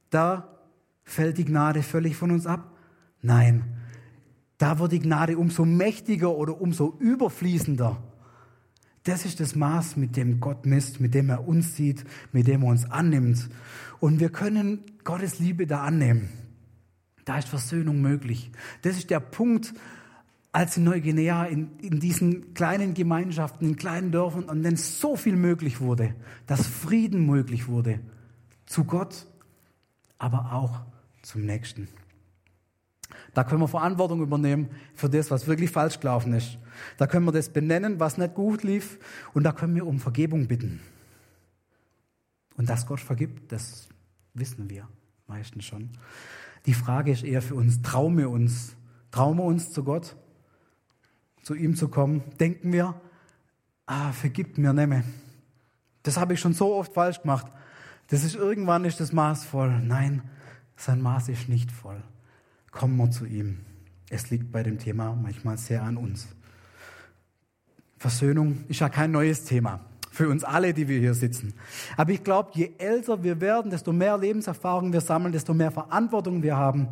[0.10, 0.58] Da
[1.04, 2.78] fällt die Gnade völlig von uns ab?
[3.22, 3.64] Nein,
[4.58, 8.02] da wird die Gnade umso mächtiger oder umso überfließender.
[9.04, 12.64] Das ist das Maß, mit dem Gott misst, mit dem er uns sieht, mit dem
[12.64, 13.50] er uns annimmt.
[14.00, 16.30] Und wir können Gottes Liebe da annehmen.
[17.24, 18.52] Da ist Versöhnung möglich.
[18.82, 19.74] Das ist der Punkt,
[20.58, 25.36] als in Neuguinea, in, in diesen kleinen Gemeinschaften, in kleinen Dörfern, an denen so viel
[25.36, 26.16] möglich wurde,
[26.48, 28.00] dass Frieden möglich wurde,
[28.66, 29.28] zu Gott,
[30.18, 30.82] aber auch
[31.22, 31.88] zum Nächsten.
[33.36, 36.58] Da können wir Verantwortung übernehmen für das, was wirklich falsch gelaufen ist.
[36.98, 38.98] Da können wir das benennen, was nicht gut lief,
[39.36, 40.80] und da können wir um Vergebung bitten.
[42.56, 43.90] Und dass Gott vergibt, das
[44.34, 44.88] wissen wir
[45.28, 45.92] meistens schon.
[46.66, 48.76] Die Frage ist eher für uns, trauen wir uns,
[49.12, 50.16] trauen wir uns zu Gott
[51.48, 52.94] zu ihm zu kommen, denken wir,
[53.86, 55.06] ah, vergib mir nehme.
[56.04, 57.48] Das habe ich schon so oft falsch gemacht.
[58.08, 59.80] Das ist irgendwann ist das Maß voll.
[59.80, 60.24] Nein,
[60.76, 62.04] sein Maß ist nicht voll.
[62.70, 63.60] Kommen wir zu ihm.
[64.10, 66.28] Es liegt bei dem Thema manchmal sehr an uns.
[67.98, 69.80] Versöhnung ist ja kein neues Thema
[70.12, 71.54] für uns alle, die wir hier sitzen.
[71.96, 76.44] Aber ich glaube, je älter wir werden, desto mehr Lebenserfahrung wir sammeln, desto mehr Verantwortung
[76.44, 76.90] wir haben,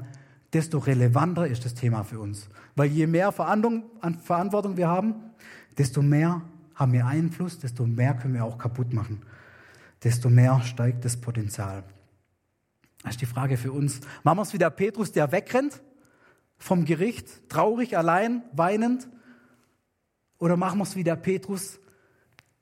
[0.56, 2.48] desto relevanter ist das Thema für uns.
[2.78, 5.15] Weil je mehr Verantwortung wir haben,
[5.78, 6.41] desto mehr
[6.76, 9.22] haben wir Einfluss, desto mehr können wir auch kaputt machen.
[10.02, 11.84] Desto mehr steigt das Potenzial.
[13.04, 14.00] Das ist die Frage für uns.
[14.24, 15.82] Machen wir es wie der Petrus, der wegrennt
[16.58, 19.10] vom Gericht, traurig, allein, weinend?
[20.38, 21.80] Oder machen wir es wie der Petrus,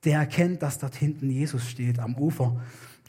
[0.02, 2.60] der erkennt, dass dort hinten Jesus steht am Ufer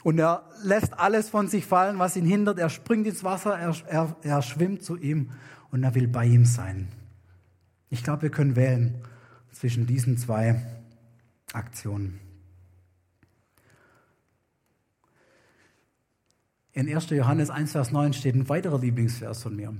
[0.06, 2.60] und er lässt alles von sich fallen, was ihn hindert.
[2.60, 5.30] Er springt ins Wasser, er, er, er schwimmt zu ihm
[5.72, 6.86] und er will bei ihm sein.
[7.90, 9.02] Ich glaube, wir können wählen
[9.50, 10.62] zwischen diesen zwei
[11.52, 12.20] Aktionen.
[16.72, 17.10] In 1.
[17.10, 19.74] Johannes 1, Vers 9 steht ein weiterer Lieblingsvers von mir.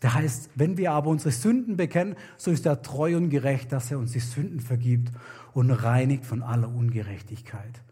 [0.00, 3.90] Der heißt, wenn wir aber unsere Sünden bekennen, so ist er treu und gerecht, dass
[3.90, 5.10] er uns die Sünden vergibt
[5.54, 7.82] und reinigt von aller Ungerechtigkeit.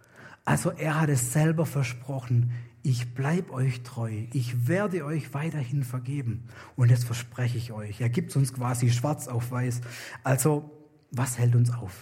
[0.44, 6.44] Also er hat es selber versprochen, ich bleibe euch treu, ich werde euch weiterhin vergeben.
[6.76, 8.00] Und das verspreche ich euch.
[8.00, 9.83] Er gibt uns quasi schwarz auf weiß.
[10.24, 10.70] Also
[11.11, 11.94] was hält uns auf,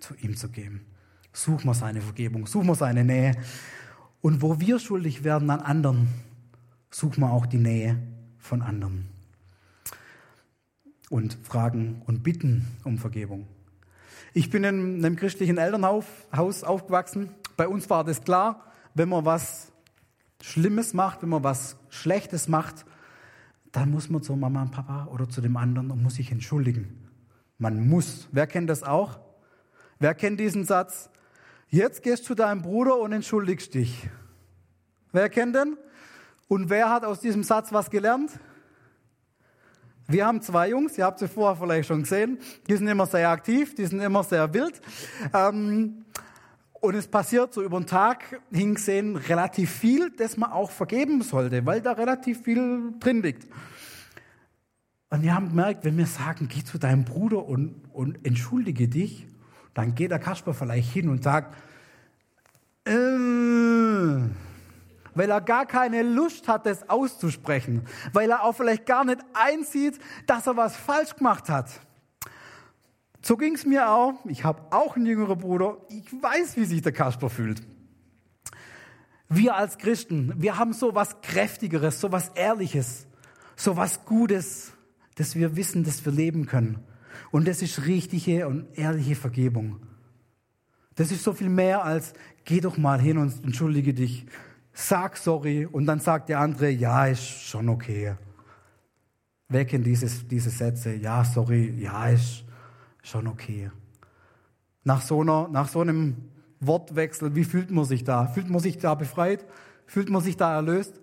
[0.00, 0.80] zu ihm zu gehen?
[1.32, 3.36] Suchen wir seine Vergebung, suchen wir seine Nähe.
[4.20, 6.08] Und wo wir schuldig werden an anderen,
[6.90, 7.96] suchen wir auch die Nähe
[8.38, 9.08] von anderen.
[11.08, 13.46] Und fragen und bitten um Vergebung.
[14.32, 17.30] Ich bin in einem christlichen Elternhaus aufgewachsen
[17.60, 19.70] bei uns war das klar, wenn man was
[20.40, 22.86] Schlimmes macht, wenn man was Schlechtes macht,
[23.70, 27.06] dann muss man zu Mama und Papa oder zu dem anderen und muss sich entschuldigen.
[27.58, 28.28] Man muss.
[28.32, 29.20] Wer kennt das auch?
[29.98, 31.10] Wer kennt diesen Satz?
[31.68, 34.08] Jetzt gehst du zu deinem Bruder und entschuldigst dich.
[35.12, 35.76] Wer kennt den?
[36.48, 38.40] Und wer hat aus diesem Satz was gelernt?
[40.08, 43.28] Wir haben zwei Jungs, ihr habt sie vorher vielleicht schon gesehen, die sind immer sehr
[43.28, 44.80] aktiv, die sind immer sehr wild.
[45.34, 46.06] Ähm,
[46.80, 51.64] und es passiert so über den Tag hingesehen relativ viel, das man auch vergeben sollte,
[51.66, 53.46] weil da relativ viel drin liegt.
[55.10, 59.26] Und wir haben gemerkt, wenn wir sagen, geh zu deinem Bruder und, und entschuldige dich,
[59.74, 61.56] dann geht der Kasper vielleicht hin und sagt,
[62.84, 62.92] äh,
[65.14, 69.98] weil er gar keine Lust hat, das auszusprechen, weil er auch vielleicht gar nicht einsieht,
[70.26, 71.68] dass er was falsch gemacht hat.
[73.22, 74.14] So ging es mir auch.
[74.26, 75.76] Ich habe auch einen jüngeren Bruder.
[75.88, 77.62] Ich weiß, wie sich der Kasper fühlt.
[79.28, 83.06] Wir als Christen, wir haben so was Kräftigeres, so was Ehrliches,
[83.54, 84.72] so was Gutes,
[85.14, 86.80] dass wir wissen, dass wir leben können.
[87.30, 89.80] Und das ist richtige und ehrliche Vergebung.
[90.96, 94.26] Das ist so viel mehr als, geh doch mal hin und entschuldige dich,
[94.72, 98.14] sag sorry und dann sagt der andere, ja, ist schon okay.
[99.48, 100.94] Wer kennt dieses, diese Sätze?
[100.94, 102.44] Ja, sorry, ja, ist
[103.02, 103.70] schon okay.
[104.84, 106.16] Nach so, einer, nach so einem
[106.60, 108.26] Wortwechsel, wie fühlt man sich da?
[108.26, 109.44] Fühlt man sich da befreit?
[109.86, 111.00] Fühlt man sich da erlöst?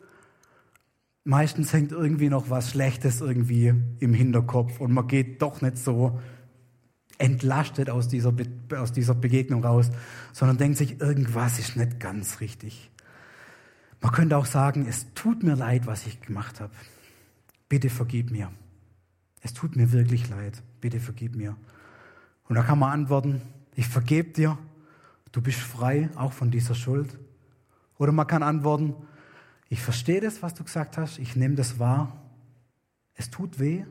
[1.24, 6.20] Meistens hängt irgendwie noch was Schlechtes irgendwie im Hinterkopf und man geht doch nicht so
[7.18, 8.48] entlastet aus dieser, Be
[8.80, 9.90] aus dieser Begegnung raus,
[10.32, 12.92] sondern denkt sich, irgendwas ist nicht ganz richtig.
[14.02, 16.74] Man könnte auch sagen, es tut mir leid, was ich gemacht habe.
[17.68, 18.52] Bitte vergib mir.
[19.42, 20.62] Es tut mir wirklich leid.
[20.80, 21.58] Bitte vergib mir.
[22.48, 23.42] Und da kann man antworten,
[23.76, 24.58] ich vergebe dir.
[25.32, 27.18] Du bist frei, auch von dieser Schuld.
[27.98, 28.96] Oder man kann antworten,
[29.70, 31.20] ich verstehe das, was du gesagt hast.
[31.20, 32.22] Ich nehme das wahr.
[33.16, 33.86] Es tut weh.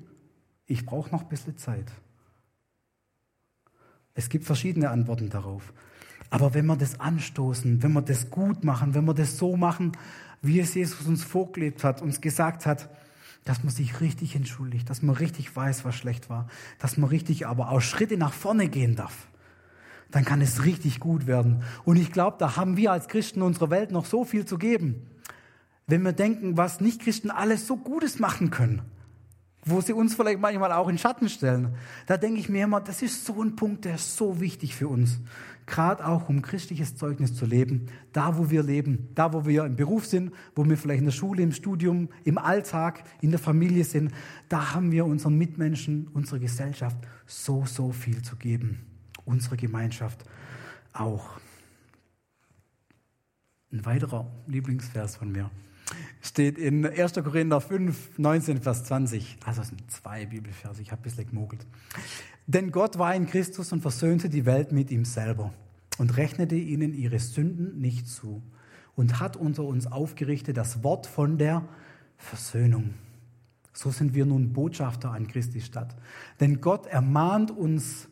[0.66, 1.92] Ich brauche noch ein bisschen Zeit.
[4.14, 5.73] Es gibt verschiedene Antworten darauf.
[6.31, 9.92] Aber wenn wir das anstoßen, wenn wir das gut machen, wenn wir das so machen,
[10.42, 12.88] wie es Jesus uns vorgelebt hat, uns gesagt hat,
[13.46, 17.46] dass man sich richtig entschuldigt, dass man richtig weiß, was schlecht war, dass man richtig
[17.46, 19.28] aber auch Schritte nach vorne gehen darf,
[20.11, 21.62] dann kann es richtig gut werden.
[21.85, 25.06] Und ich glaube, da haben wir als Christen unserer Welt noch so viel zu geben.
[25.87, 28.82] Wenn wir denken, was Nicht-Christen alles so Gutes machen können
[29.66, 31.74] wo sie uns vielleicht manchmal auch in Schatten stellen.
[32.07, 34.87] Da denke ich mir immer, das ist so ein Punkt, der ist so wichtig für
[34.87, 35.18] uns.
[35.66, 39.74] Gerade auch, um christliches Zeugnis zu leben, da wo wir leben, da wo wir im
[39.74, 43.83] Beruf sind, wo wir vielleicht in der Schule, im Studium, im Alltag, in der Familie
[43.83, 44.12] sind,
[44.48, 48.87] da haben wir unseren Mitmenschen, unserer Gesellschaft so, so viel zu geben.
[49.24, 50.24] Unsere Gemeinschaft
[50.92, 51.31] auch.
[53.72, 55.50] Ein weiterer Lieblingsvers von mir
[56.20, 57.14] steht in 1.
[57.14, 59.38] Korinther 5, 19, Vers 20.
[59.44, 61.66] Also es sind zwei Bibelverse, ich habe ein bisschen gemogelt.
[62.46, 65.53] Denn Gott war in Christus und versöhnte die Welt mit ihm selber
[65.99, 68.42] und rechnete ihnen ihre Sünden nicht zu
[68.94, 71.68] und hat unter uns aufgerichtet das Wort von der
[72.16, 72.94] Versöhnung.
[73.72, 75.94] So sind wir nun Botschafter an Christi Stadt.
[76.40, 78.09] Denn Gott ermahnt uns,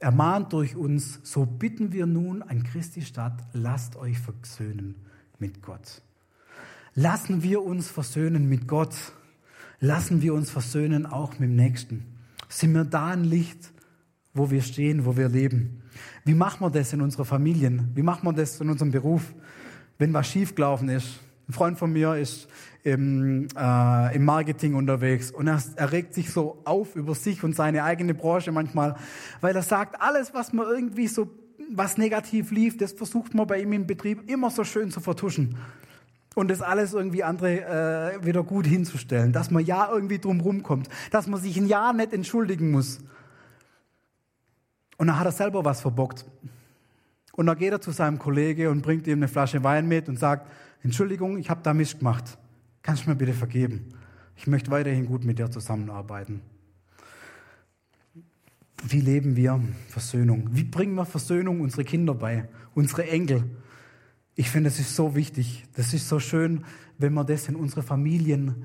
[0.00, 4.96] ermahnt durch uns, so bitten wir nun an Christi Stadt, lasst euch versöhnen
[5.38, 6.02] mit Gott.
[7.00, 8.94] Lassen wir uns versöhnen mit Gott.
[9.80, 12.04] Lassen wir uns versöhnen auch mit dem Nächsten.
[12.50, 13.72] Sind wir da ein Licht,
[14.34, 15.80] wo wir stehen, wo wir leben?
[16.26, 17.90] Wie machen wir das in unserer Familien?
[17.94, 19.32] Wie machen wir das in unserem Beruf,
[19.96, 21.20] wenn was schiefgelaufen ist?
[21.48, 22.48] Ein Freund von mir ist
[22.82, 27.56] im, äh, im Marketing unterwegs und er, er regt sich so auf über sich und
[27.56, 28.94] seine eigene Branche manchmal,
[29.40, 31.30] weil er sagt, alles, was man irgendwie so,
[31.72, 35.56] was negativ lief, das versucht man bei ihm im Betrieb immer so schön zu vertuschen
[36.34, 37.60] und das alles irgendwie andere
[38.20, 41.92] äh, wieder gut hinzustellen, dass man ja irgendwie drum rumkommt, dass man sich ein Jahr
[41.92, 42.98] nicht entschuldigen muss.
[44.96, 46.24] Und dann hat er selber was verbockt.
[47.32, 50.18] Und dann geht er zu seinem Kollege und bringt ihm eine Flasche Wein mit und
[50.18, 50.50] sagt,
[50.82, 52.38] Entschuldigung, ich habe da Mist gemacht.
[52.82, 53.94] Kannst du mir bitte vergeben?
[54.36, 56.42] Ich möchte weiterhin gut mit dir zusammenarbeiten.
[58.82, 60.48] Wie leben wir Versöhnung?
[60.52, 63.44] Wie bringen wir Versöhnung unsere Kinder bei, unsere Enkel?
[64.40, 65.66] Ich finde, das ist so wichtig.
[65.76, 66.64] Das ist so schön,
[66.96, 68.64] wenn wir das in unsere Familien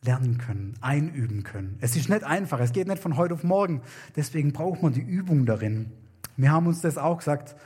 [0.00, 1.76] lernen können, einüben können.
[1.80, 3.82] Es ist nicht einfach, es geht nicht von heute auf morgen.
[4.14, 5.90] Deswegen braucht man die Übung darin.
[6.36, 7.56] Wir haben uns das auch gesagt.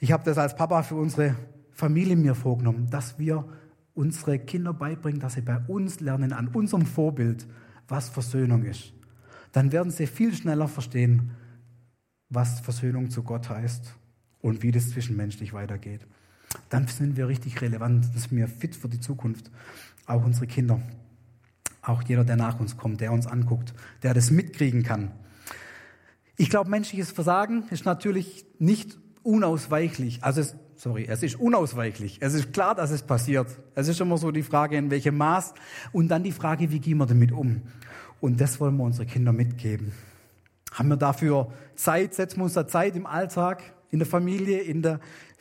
[0.00, 1.36] Ich habe das als Papa für unsere
[1.72, 3.44] Familie mir vorgenommen, dass wir
[3.92, 7.46] unsere Kinder beibringen, dass sie bei uns lernen, an unserem Vorbild,
[7.86, 8.94] was Versöhnung ist.
[9.52, 11.32] Dann werden sie viel schneller verstehen,
[12.30, 13.94] was Versöhnung zu Gott heißt
[14.40, 16.06] und wie das zwischenmenschlich weitergeht
[16.68, 19.50] dann sind wir richtig relevant, dann sind wir fit für die Zukunft.
[20.06, 20.80] Auch unsere Kinder,
[21.82, 25.10] auch jeder, der nach uns kommt, der uns anguckt, der das mitkriegen kann.
[26.36, 30.22] Ich glaube, menschliches Versagen ist natürlich nicht unausweichlich.
[30.22, 32.18] Also, es, sorry, es ist unausweichlich.
[32.20, 33.48] Es ist klar, dass es passiert.
[33.74, 35.54] Es ist immer so die Frage, in welchem Maß
[35.92, 37.62] und dann die Frage, wie gehen wir damit um.
[38.20, 39.92] Und das wollen wir unsere Kinder mitgeben.
[40.72, 44.82] Haben wir dafür Zeit, setzen wir uns da Zeit im Alltag, in der Familie, in
[44.82, 45.00] der,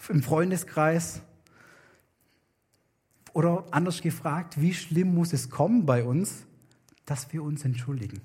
[0.09, 1.21] im Freundeskreis?
[3.33, 6.45] Oder anders gefragt, wie schlimm muss es kommen bei uns,
[7.05, 8.21] dass wir uns entschuldigen?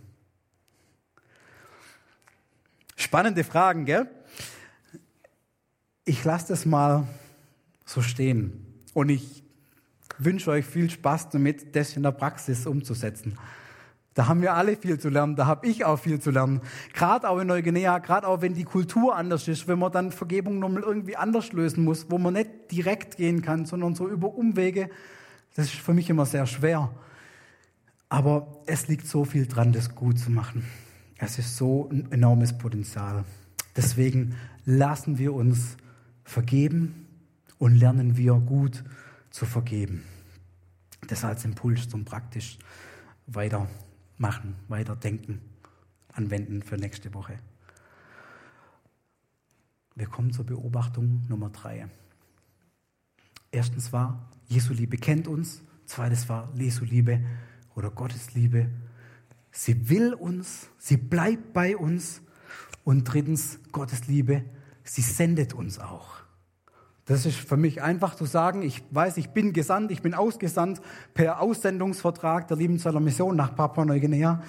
[2.96, 4.08] Spannende Fragen, gell?
[6.04, 7.06] Ich lasse das mal
[7.84, 8.64] so stehen
[8.94, 9.42] und ich
[10.18, 13.38] wünsche euch viel Spaß damit, das in der Praxis umzusetzen.
[14.14, 16.60] Da haben wir alle viel zu lernen, da habe ich auch viel zu lernen.
[16.92, 20.58] Gerade auch in Neuguinea, gerade auch wenn die Kultur anders ist, wenn man dann Vergebung
[20.58, 24.90] nochmal irgendwie anders lösen muss, wo man nicht direkt gehen kann, sondern so über Umwege.
[25.54, 26.90] Das ist für mich immer sehr schwer.
[28.10, 30.66] Aber es liegt so viel dran, das gut zu machen.
[31.16, 33.24] Es ist so ein enormes Potenzial.
[33.74, 34.34] Deswegen
[34.66, 35.78] lassen wir uns
[36.24, 37.06] vergeben
[37.58, 38.84] und lernen wir gut
[39.30, 40.02] zu vergeben.
[41.08, 42.58] Das als Impuls zum praktisch
[43.26, 43.66] weiter
[44.22, 45.42] machen, weiterdenken,
[46.12, 47.38] anwenden für nächste Woche.
[49.94, 51.88] Wir kommen zur Beobachtung Nummer drei.
[53.50, 55.62] Erstens war, Jesu Liebe kennt uns.
[55.84, 57.20] Zweites war, Jesu Liebe
[57.74, 58.70] oder Gottes Liebe.
[59.50, 62.22] Sie will uns, sie bleibt bei uns.
[62.84, 64.44] Und drittens, Gottes Liebe,
[64.82, 66.21] sie sendet uns auch.
[67.04, 70.80] Das ist für mich einfach zu sagen, ich weiß, ich bin gesandt, ich bin ausgesandt
[71.14, 74.42] per Aussendungsvertrag der Liebenzeller Mission nach Papua-Neuguinea.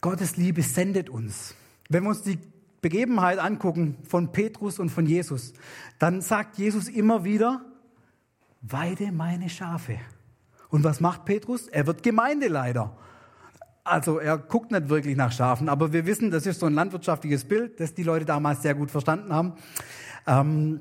[0.00, 1.54] Gottes Liebe sendet uns.
[1.88, 2.38] Wenn wir uns die
[2.80, 5.52] Begebenheit angucken von Petrus und von Jesus,
[6.00, 7.64] dann sagt Jesus immer wieder,
[8.60, 9.98] weide meine Schafe.
[10.68, 11.68] Und was macht Petrus?
[11.68, 12.96] Er wird Gemeindeleiter.
[13.84, 17.44] Also er guckt nicht wirklich nach Schafen, aber wir wissen, das ist so ein landwirtschaftliches
[17.44, 19.54] Bild, das die Leute damals sehr gut verstanden haben.
[20.26, 20.80] Ähm,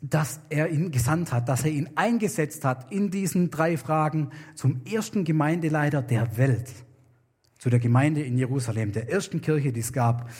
[0.00, 4.82] dass er ihn gesandt hat, dass er ihn eingesetzt hat in diesen drei Fragen zum
[4.84, 6.70] ersten Gemeindeleiter der Welt,
[7.58, 10.30] zu der Gemeinde in Jerusalem, der ersten Kirche, die es gab.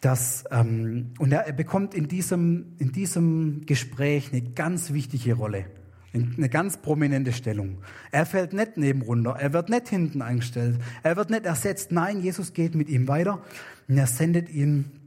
[0.00, 5.66] Das, ähm, und er, er bekommt in diesem, in diesem Gespräch eine ganz wichtige Rolle,
[6.12, 7.78] eine ganz prominente Stellung.
[8.10, 11.92] Er fällt nicht neben runter, er wird nicht hinten eingestellt, er wird nicht ersetzt.
[11.92, 13.42] Nein, Jesus geht mit ihm weiter
[13.88, 15.05] und er sendet ihn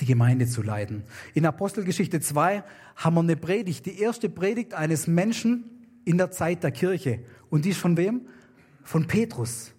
[0.00, 1.04] die Gemeinde zu leiten.
[1.34, 2.62] In Apostelgeschichte 2
[2.96, 5.64] haben wir eine Predigt, die erste Predigt eines Menschen
[6.04, 7.20] in der Zeit der Kirche.
[7.50, 8.22] Und die ist von wem?
[8.82, 9.72] Von Petrus.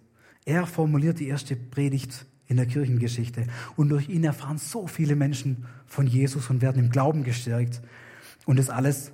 [0.45, 3.47] Er formuliert die erste Predigt in der Kirchengeschichte.
[3.75, 7.81] Und durch ihn erfahren so viele Menschen von Jesus und werden im Glauben gestärkt.
[8.45, 9.11] Und das alles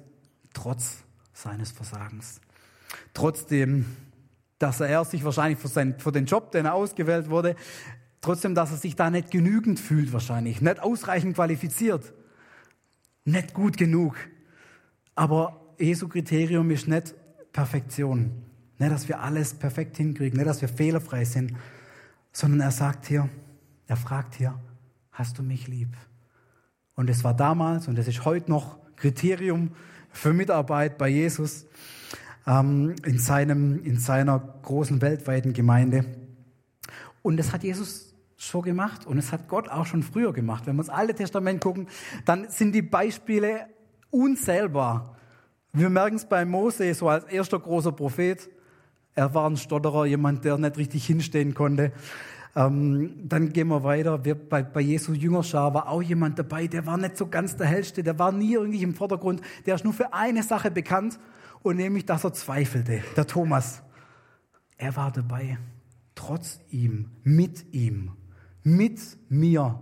[0.53, 0.97] trotz
[1.33, 2.39] seines Versagens.
[3.13, 3.85] Trotzdem,
[4.59, 7.55] dass er sich wahrscheinlich für, sein, für den Job, den er ausgewählt wurde,
[8.23, 12.13] Trotzdem, dass er sich da nicht genügend fühlt wahrscheinlich, nicht ausreichend qualifiziert,
[13.25, 14.15] nicht gut genug.
[15.13, 17.15] Aber Jesu Kriterium ist nicht
[17.51, 18.31] Perfektion,
[18.79, 21.53] nicht, dass wir alles perfekt hinkriegen, nicht, dass wir fehlerfrei sind,
[22.31, 23.27] sondern er sagt hier,
[23.87, 24.57] er fragt hier,
[25.11, 25.89] hast du mich lieb?
[26.95, 29.71] Und es war damals und es ist heute noch Kriterium
[30.13, 31.65] für Mitarbeit bei Jesus
[32.47, 36.05] ähm, in, seinem, in seiner großen weltweiten Gemeinde.
[37.21, 38.12] Und das hat Jesus
[38.47, 40.65] so gemacht und es hat Gott auch schon früher gemacht.
[40.65, 41.87] Wenn wir das Alte Testament gucken,
[42.25, 43.67] dann sind die Beispiele
[44.09, 45.15] unzählbar.
[45.71, 48.49] Wir merken es bei Mose, so als erster großer Prophet.
[49.15, 51.91] Er war ein Stotterer, jemand, der nicht richtig hinstehen konnte.
[52.55, 54.23] Ähm, dann gehen wir weiter.
[54.23, 57.65] Wir, bei, bei Jesu Jüngerschar war auch jemand dabei, der war nicht so ganz der
[57.65, 59.41] Hellste, der war nie irgendwie im Vordergrund.
[59.65, 61.19] Der ist nur für eine Sache bekannt
[61.63, 63.01] und nämlich, dass er zweifelte.
[63.15, 63.81] Der Thomas.
[64.77, 65.57] Er war dabei.
[66.13, 68.11] Trotz ihm, mit ihm
[68.63, 68.99] mit
[69.29, 69.81] mir,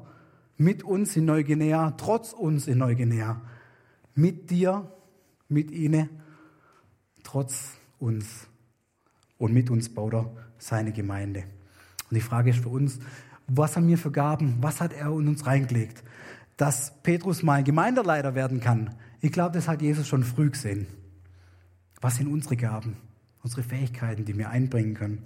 [0.58, 3.42] mit uns in Neuguinea, trotz uns in Neuguinea,
[4.16, 4.92] mit dir,
[5.48, 6.10] mit ihnen,
[7.24, 8.48] trotz uns.
[9.38, 11.44] Und mit uns baut er seine Gemeinde.
[12.10, 13.00] Und die Frage ist für uns,
[13.48, 14.58] was haben wir für Gaben?
[14.62, 16.04] Was hat er in uns reingelegt?
[16.58, 20.88] Dass Petrus mal Gemeindeleiter werden kann, ich glaube, das hat Jesus schon früh gesehen.
[22.02, 22.98] Was sind unsere Gaben,
[23.44, 25.24] unsere Fähigkeiten, die wir einbringen können?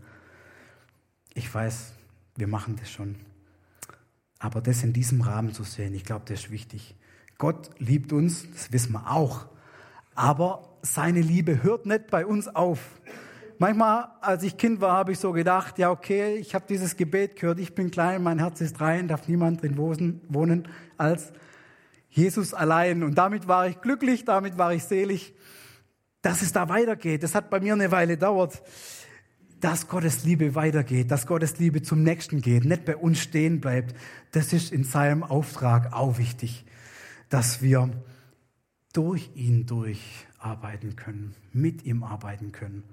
[1.33, 1.93] Ich weiß,
[2.35, 3.15] wir machen das schon.
[4.39, 6.95] Aber das in diesem Rahmen zu sehen, ich glaube, das ist wichtig.
[7.37, 9.47] Gott liebt uns, das wissen wir auch.
[10.13, 12.79] Aber seine Liebe hört nicht bei uns auf.
[13.57, 17.37] Manchmal, als ich Kind war, habe ich so gedacht, ja okay, ich habe dieses Gebet
[17.37, 20.67] gehört, ich bin klein, mein Herz ist rein, darf niemand drin wohnen
[20.97, 21.31] als
[22.09, 23.03] Jesus allein.
[23.03, 25.33] Und damit war ich glücklich, damit war ich selig.
[26.21, 28.61] Dass es da weitergeht, das hat bei mir eine Weile dauert
[29.65, 33.95] dass Gottes Liebe weitergeht, dass Gottes Liebe zum Nächsten geht, nicht bei uns stehen bleibt.
[34.31, 36.65] Das ist in seinem Auftrag auch wichtig,
[37.29, 37.89] dass wir
[38.93, 42.83] durch ihn durcharbeiten können, mit ihm arbeiten können,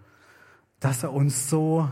[0.81, 1.91] dass er uns so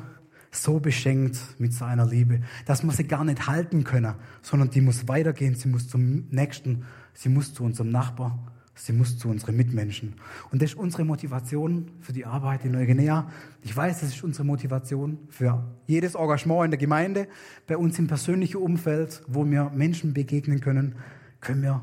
[0.50, 5.08] so beschenkt mit seiner Liebe, dass wir sie gar nicht halten können, sondern die muss
[5.08, 8.50] weitergehen, sie muss zum Nächsten, sie muss zu unserem Nachbar,
[8.80, 10.14] sie muss zu unseren Mitmenschen.
[10.50, 13.30] Und das ist unsere Motivation für die Arbeit in Neuguinea.
[13.62, 17.28] Ich weiß, das ist unsere Motivation für jedes Engagement in der Gemeinde,
[17.66, 20.96] bei uns im persönlichen Umfeld, wo wir Menschen begegnen können,
[21.40, 21.82] können wir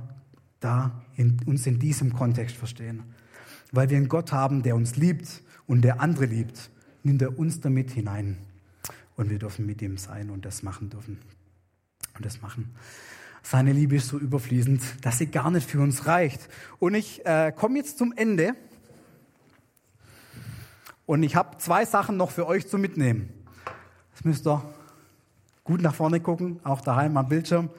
[0.60, 3.04] da in, uns in diesem Kontext verstehen.
[3.72, 6.72] Weil wir einen Gott haben, der uns liebt und der andere liebt,
[7.04, 8.38] nimmt er uns damit hinein.
[9.16, 11.20] Und wir dürfen mit ihm sein und das machen dürfen.
[12.16, 12.74] Und das machen.
[13.50, 16.50] Seine Liebe ist so überfließend, dass sie gar nicht für uns reicht.
[16.80, 18.56] Und ich äh, komme jetzt zum Ende.
[21.06, 23.30] Und ich habe zwei Sachen noch für euch zu mitnehmen.
[24.12, 24.62] Das müsst ihr
[25.64, 27.70] gut nach vorne gucken, auch daheim am Bildschirm.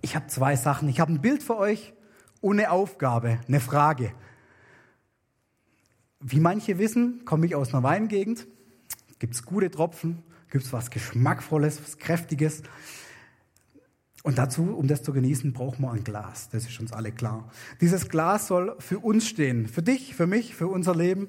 [0.00, 0.88] Ich habe zwei Sachen.
[0.88, 1.92] Ich habe ein Bild für euch
[2.40, 4.12] und eine Aufgabe, eine Frage.
[6.20, 8.46] Wie manche wissen, komme ich aus einer Weingegend.
[9.18, 12.62] Gibt es gute Tropfen, gibt es was Geschmackvolles, was Kräftiges.
[14.26, 16.48] Und dazu, um das zu genießen, braucht man ein Glas.
[16.48, 17.48] Das ist uns alle klar.
[17.80, 19.68] Dieses Glas soll für uns stehen.
[19.68, 21.28] Für dich, für mich, für unser Leben.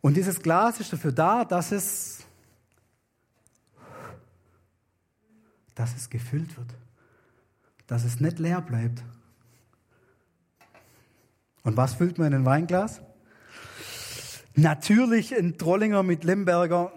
[0.00, 2.26] Und dieses Glas ist dafür da, dass es,
[5.76, 6.74] dass es gefüllt wird.
[7.86, 9.04] Dass es nicht leer bleibt.
[11.62, 13.00] Und was füllt man in ein Weinglas?
[14.56, 16.90] Natürlich ein Trollinger mit Lemberger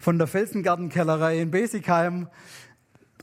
[0.00, 2.26] von der Felsengartenkellerei in Besigheim.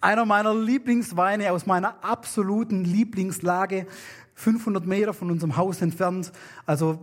[0.01, 3.87] Einer meiner Lieblingsweine aus meiner absoluten Lieblingslage,
[4.35, 6.31] 500 Meter von unserem Haus entfernt.
[6.65, 6.99] Also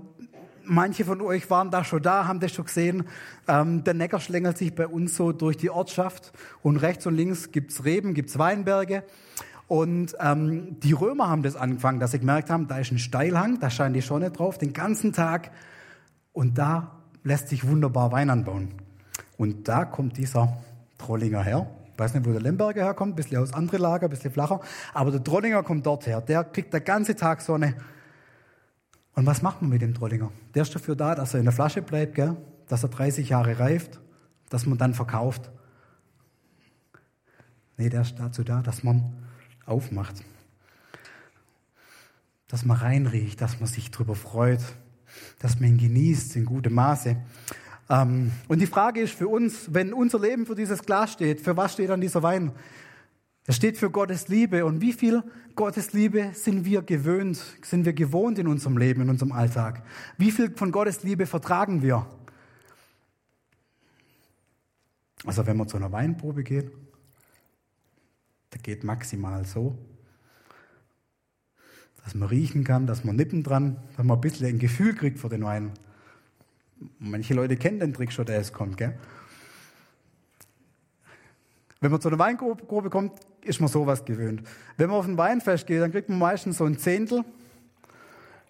[0.64, 3.05] manche von euch waren da schon da, haben das schon gesehen.
[3.49, 6.32] Ähm, der Neckar schlängelt sich bei uns so durch die Ortschaft
[6.62, 9.03] und rechts und links gibt's Reben, gibt's Weinberge.
[9.66, 13.59] Und ähm, die Römer haben das angefangen, dass sie gemerkt haben, da ist ein Steilhang,
[13.61, 15.51] da scheint die Sonne drauf, den ganzen Tag
[16.32, 18.74] und da lässt sich wunderbar Wein anbauen.
[19.36, 20.59] Und da kommt dieser
[20.99, 21.66] Trollinger her.
[21.95, 24.61] Ich weiß nicht, wo der Lemberger herkommt, ein bisschen aus andere Lager, ein bisschen flacher.
[24.92, 26.20] Aber der Trollinger kommt dort her.
[26.20, 27.76] Der kriegt den ganzen Tag Sonne.
[29.14, 30.32] Und was macht man mit dem Trollinger?
[30.55, 32.36] Der ist dafür da, dass er in der Flasche bleibt, gell?
[32.66, 34.01] dass er 30 Jahre reift,
[34.49, 35.53] dass man dann verkauft.
[37.76, 39.12] Nee, der ist dazu da, dass man
[39.66, 40.24] aufmacht.
[42.49, 44.61] Dass man reinriecht, dass man sich darüber freut,
[45.38, 47.16] dass man ihn genießt in gutem Maße.
[47.89, 51.57] Ähm, und die Frage ist für uns, wenn unser Leben für dieses Glas steht, für
[51.57, 52.53] was steht dann dieser Wein?
[53.47, 54.64] Er steht für Gottes Liebe.
[54.64, 55.22] Und wie viel
[55.55, 59.82] Gottes Liebe sind wir gewöhnt, sind wir gewohnt in unserem Leben, in unserem Alltag?
[60.16, 62.07] Wie viel von Gottes Liebe vertragen wir?
[65.26, 66.70] Also wenn man zu einer Weinprobe geht,
[68.51, 69.76] da geht maximal so
[72.05, 75.18] dass man riechen kann, dass man nippen dran, dass man ein bisschen ein Gefühl kriegt
[75.18, 75.72] für den Wein.
[76.98, 78.76] Manche Leute kennen den Trick schon, der es kommt.
[78.76, 78.98] Gell?
[81.80, 83.12] Wenn man zu einer Weinprobe kommt,
[83.42, 84.42] ist man sowas gewöhnt.
[84.76, 87.24] Wenn man auf ein Weinfest geht, dann kriegt man meistens so ein Zehntel.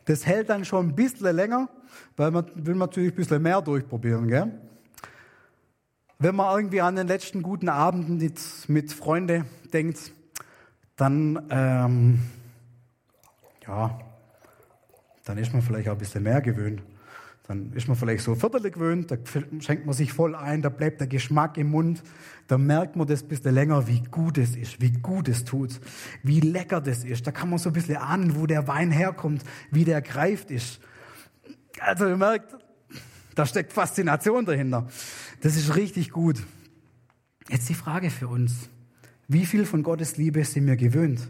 [0.05, 1.69] Das hält dann schon ein bisschen länger,
[2.17, 4.29] weil man will natürlich ein bisschen mehr durchprobieren.
[4.29, 4.53] Gell?
[6.19, 10.13] Wenn man irgendwie an den letzten guten Abenden mit, mit Freunden denkt,
[10.97, 12.21] dann ähm,
[13.67, 13.99] ja,
[15.25, 16.83] dann ist man vielleicht auch ein bisschen mehr gewöhnt.
[17.47, 19.17] Dann ist man vielleicht so Viertel gewöhnt, da
[19.61, 22.03] schenkt man sich voll ein, da bleibt der Geschmack im Mund,
[22.47, 25.79] da merkt man das ein bisschen länger, wie gut es ist, wie gut es tut,
[26.23, 27.27] wie lecker das ist.
[27.27, 30.81] Da kann man so ein bisschen ahnen, wo der Wein herkommt, wie der greift ist.
[31.81, 32.57] Also ihr merkt,
[33.35, 34.87] da steckt Faszination dahinter.
[35.43, 36.43] Das ist richtig gut.
[37.51, 38.71] Jetzt die Frage für uns.
[39.29, 41.29] Wie viel von Gottes Liebe sind wir gewöhnt?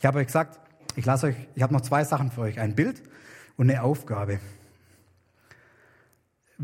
[0.00, 0.58] Ich habe euch gesagt,
[0.96, 3.00] ich lasse euch, ich habe noch zwei Sachen für euch, ein Bild
[3.56, 4.40] und eine Aufgabe.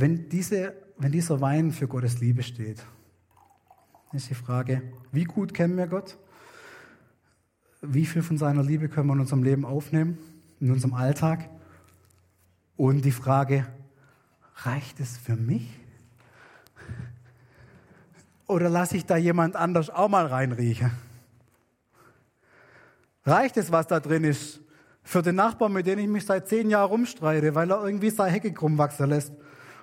[0.01, 2.81] Wenn, diese, wenn dieser Wein für Gottes Liebe steht,
[4.13, 4.81] ist die Frage,
[5.11, 6.17] wie gut kennen wir Gott?
[7.83, 10.17] Wie viel von seiner Liebe können wir in unserem Leben aufnehmen,
[10.61, 11.51] in unserem Alltag?
[12.77, 13.67] Und die Frage,
[14.59, 15.69] reicht es für mich?
[18.47, 20.93] Oder lasse ich da jemand anders auch mal reinriechen?
[23.25, 24.61] Reicht es, was da drin ist?
[25.03, 28.31] Für den Nachbarn, mit dem ich mich seit zehn Jahren rumstreite, weil er irgendwie seine
[28.31, 29.33] Hecke krumm wachsen lässt.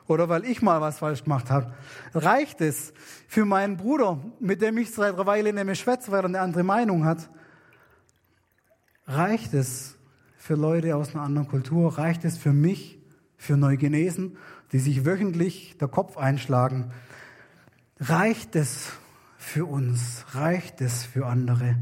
[0.08, 1.74] Oder weil ich mal was falsch gemacht habe.
[2.14, 2.94] Reicht es
[3.28, 6.64] für meinen Bruder, mit dem ich seit einer Weile nämlich schwätze, weil er eine andere
[6.64, 7.30] Meinung hat?
[9.08, 9.98] Reicht es
[10.38, 11.98] für Leute aus einer anderen Kultur?
[11.98, 13.00] Reicht es für mich,
[13.38, 14.38] für Neugenesen,
[14.72, 16.92] die sich wöchentlich der Kopf einschlagen?
[18.00, 18.92] Reicht es
[19.38, 20.26] für uns?
[20.34, 21.78] Reicht es für andere?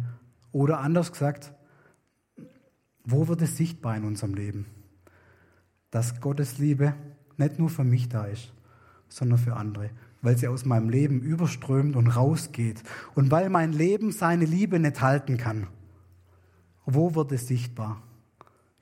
[0.52, 1.54] Oder anders gesagt,
[3.04, 4.66] wo wird es sichtbar in unserem Leben,
[5.92, 6.94] dass Gottes Liebe
[7.38, 8.52] nicht nur für mich da ist,
[9.10, 9.90] sondern für andere?
[10.24, 12.82] weil sie aus meinem Leben überströmt und rausgeht
[13.14, 15.68] und weil mein Leben seine Liebe nicht halten kann.
[16.86, 18.02] Wo wird es sichtbar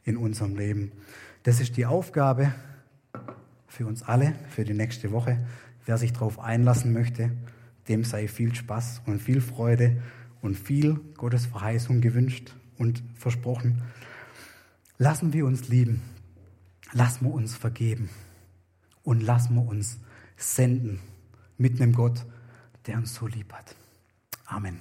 [0.05, 0.91] in unserem Leben?
[1.43, 2.53] Das ist die Aufgabe
[3.67, 5.43] für uns alle, für die nächste Woche.
[5.85, 7.31] Wer sich darauf einlassen möchte,
[7.87, 9.99] dem sei viel Spaß und viel Freude
[10.43, 13.81] und viel Gottes Verheißung gewünscht und versprochen.
[14.99, 16.03] Lassen wir uns lieben,
[16.93, 18.11] lassen wir uns vergeben
[19.03, 19.99] und lassen wir uns
[20.37, 20.99] senden
[21.57, 22.25] mit einem Gott,
[22.87, 23.75] der uns so lieb hat.
[24.45, 24.79] Amen.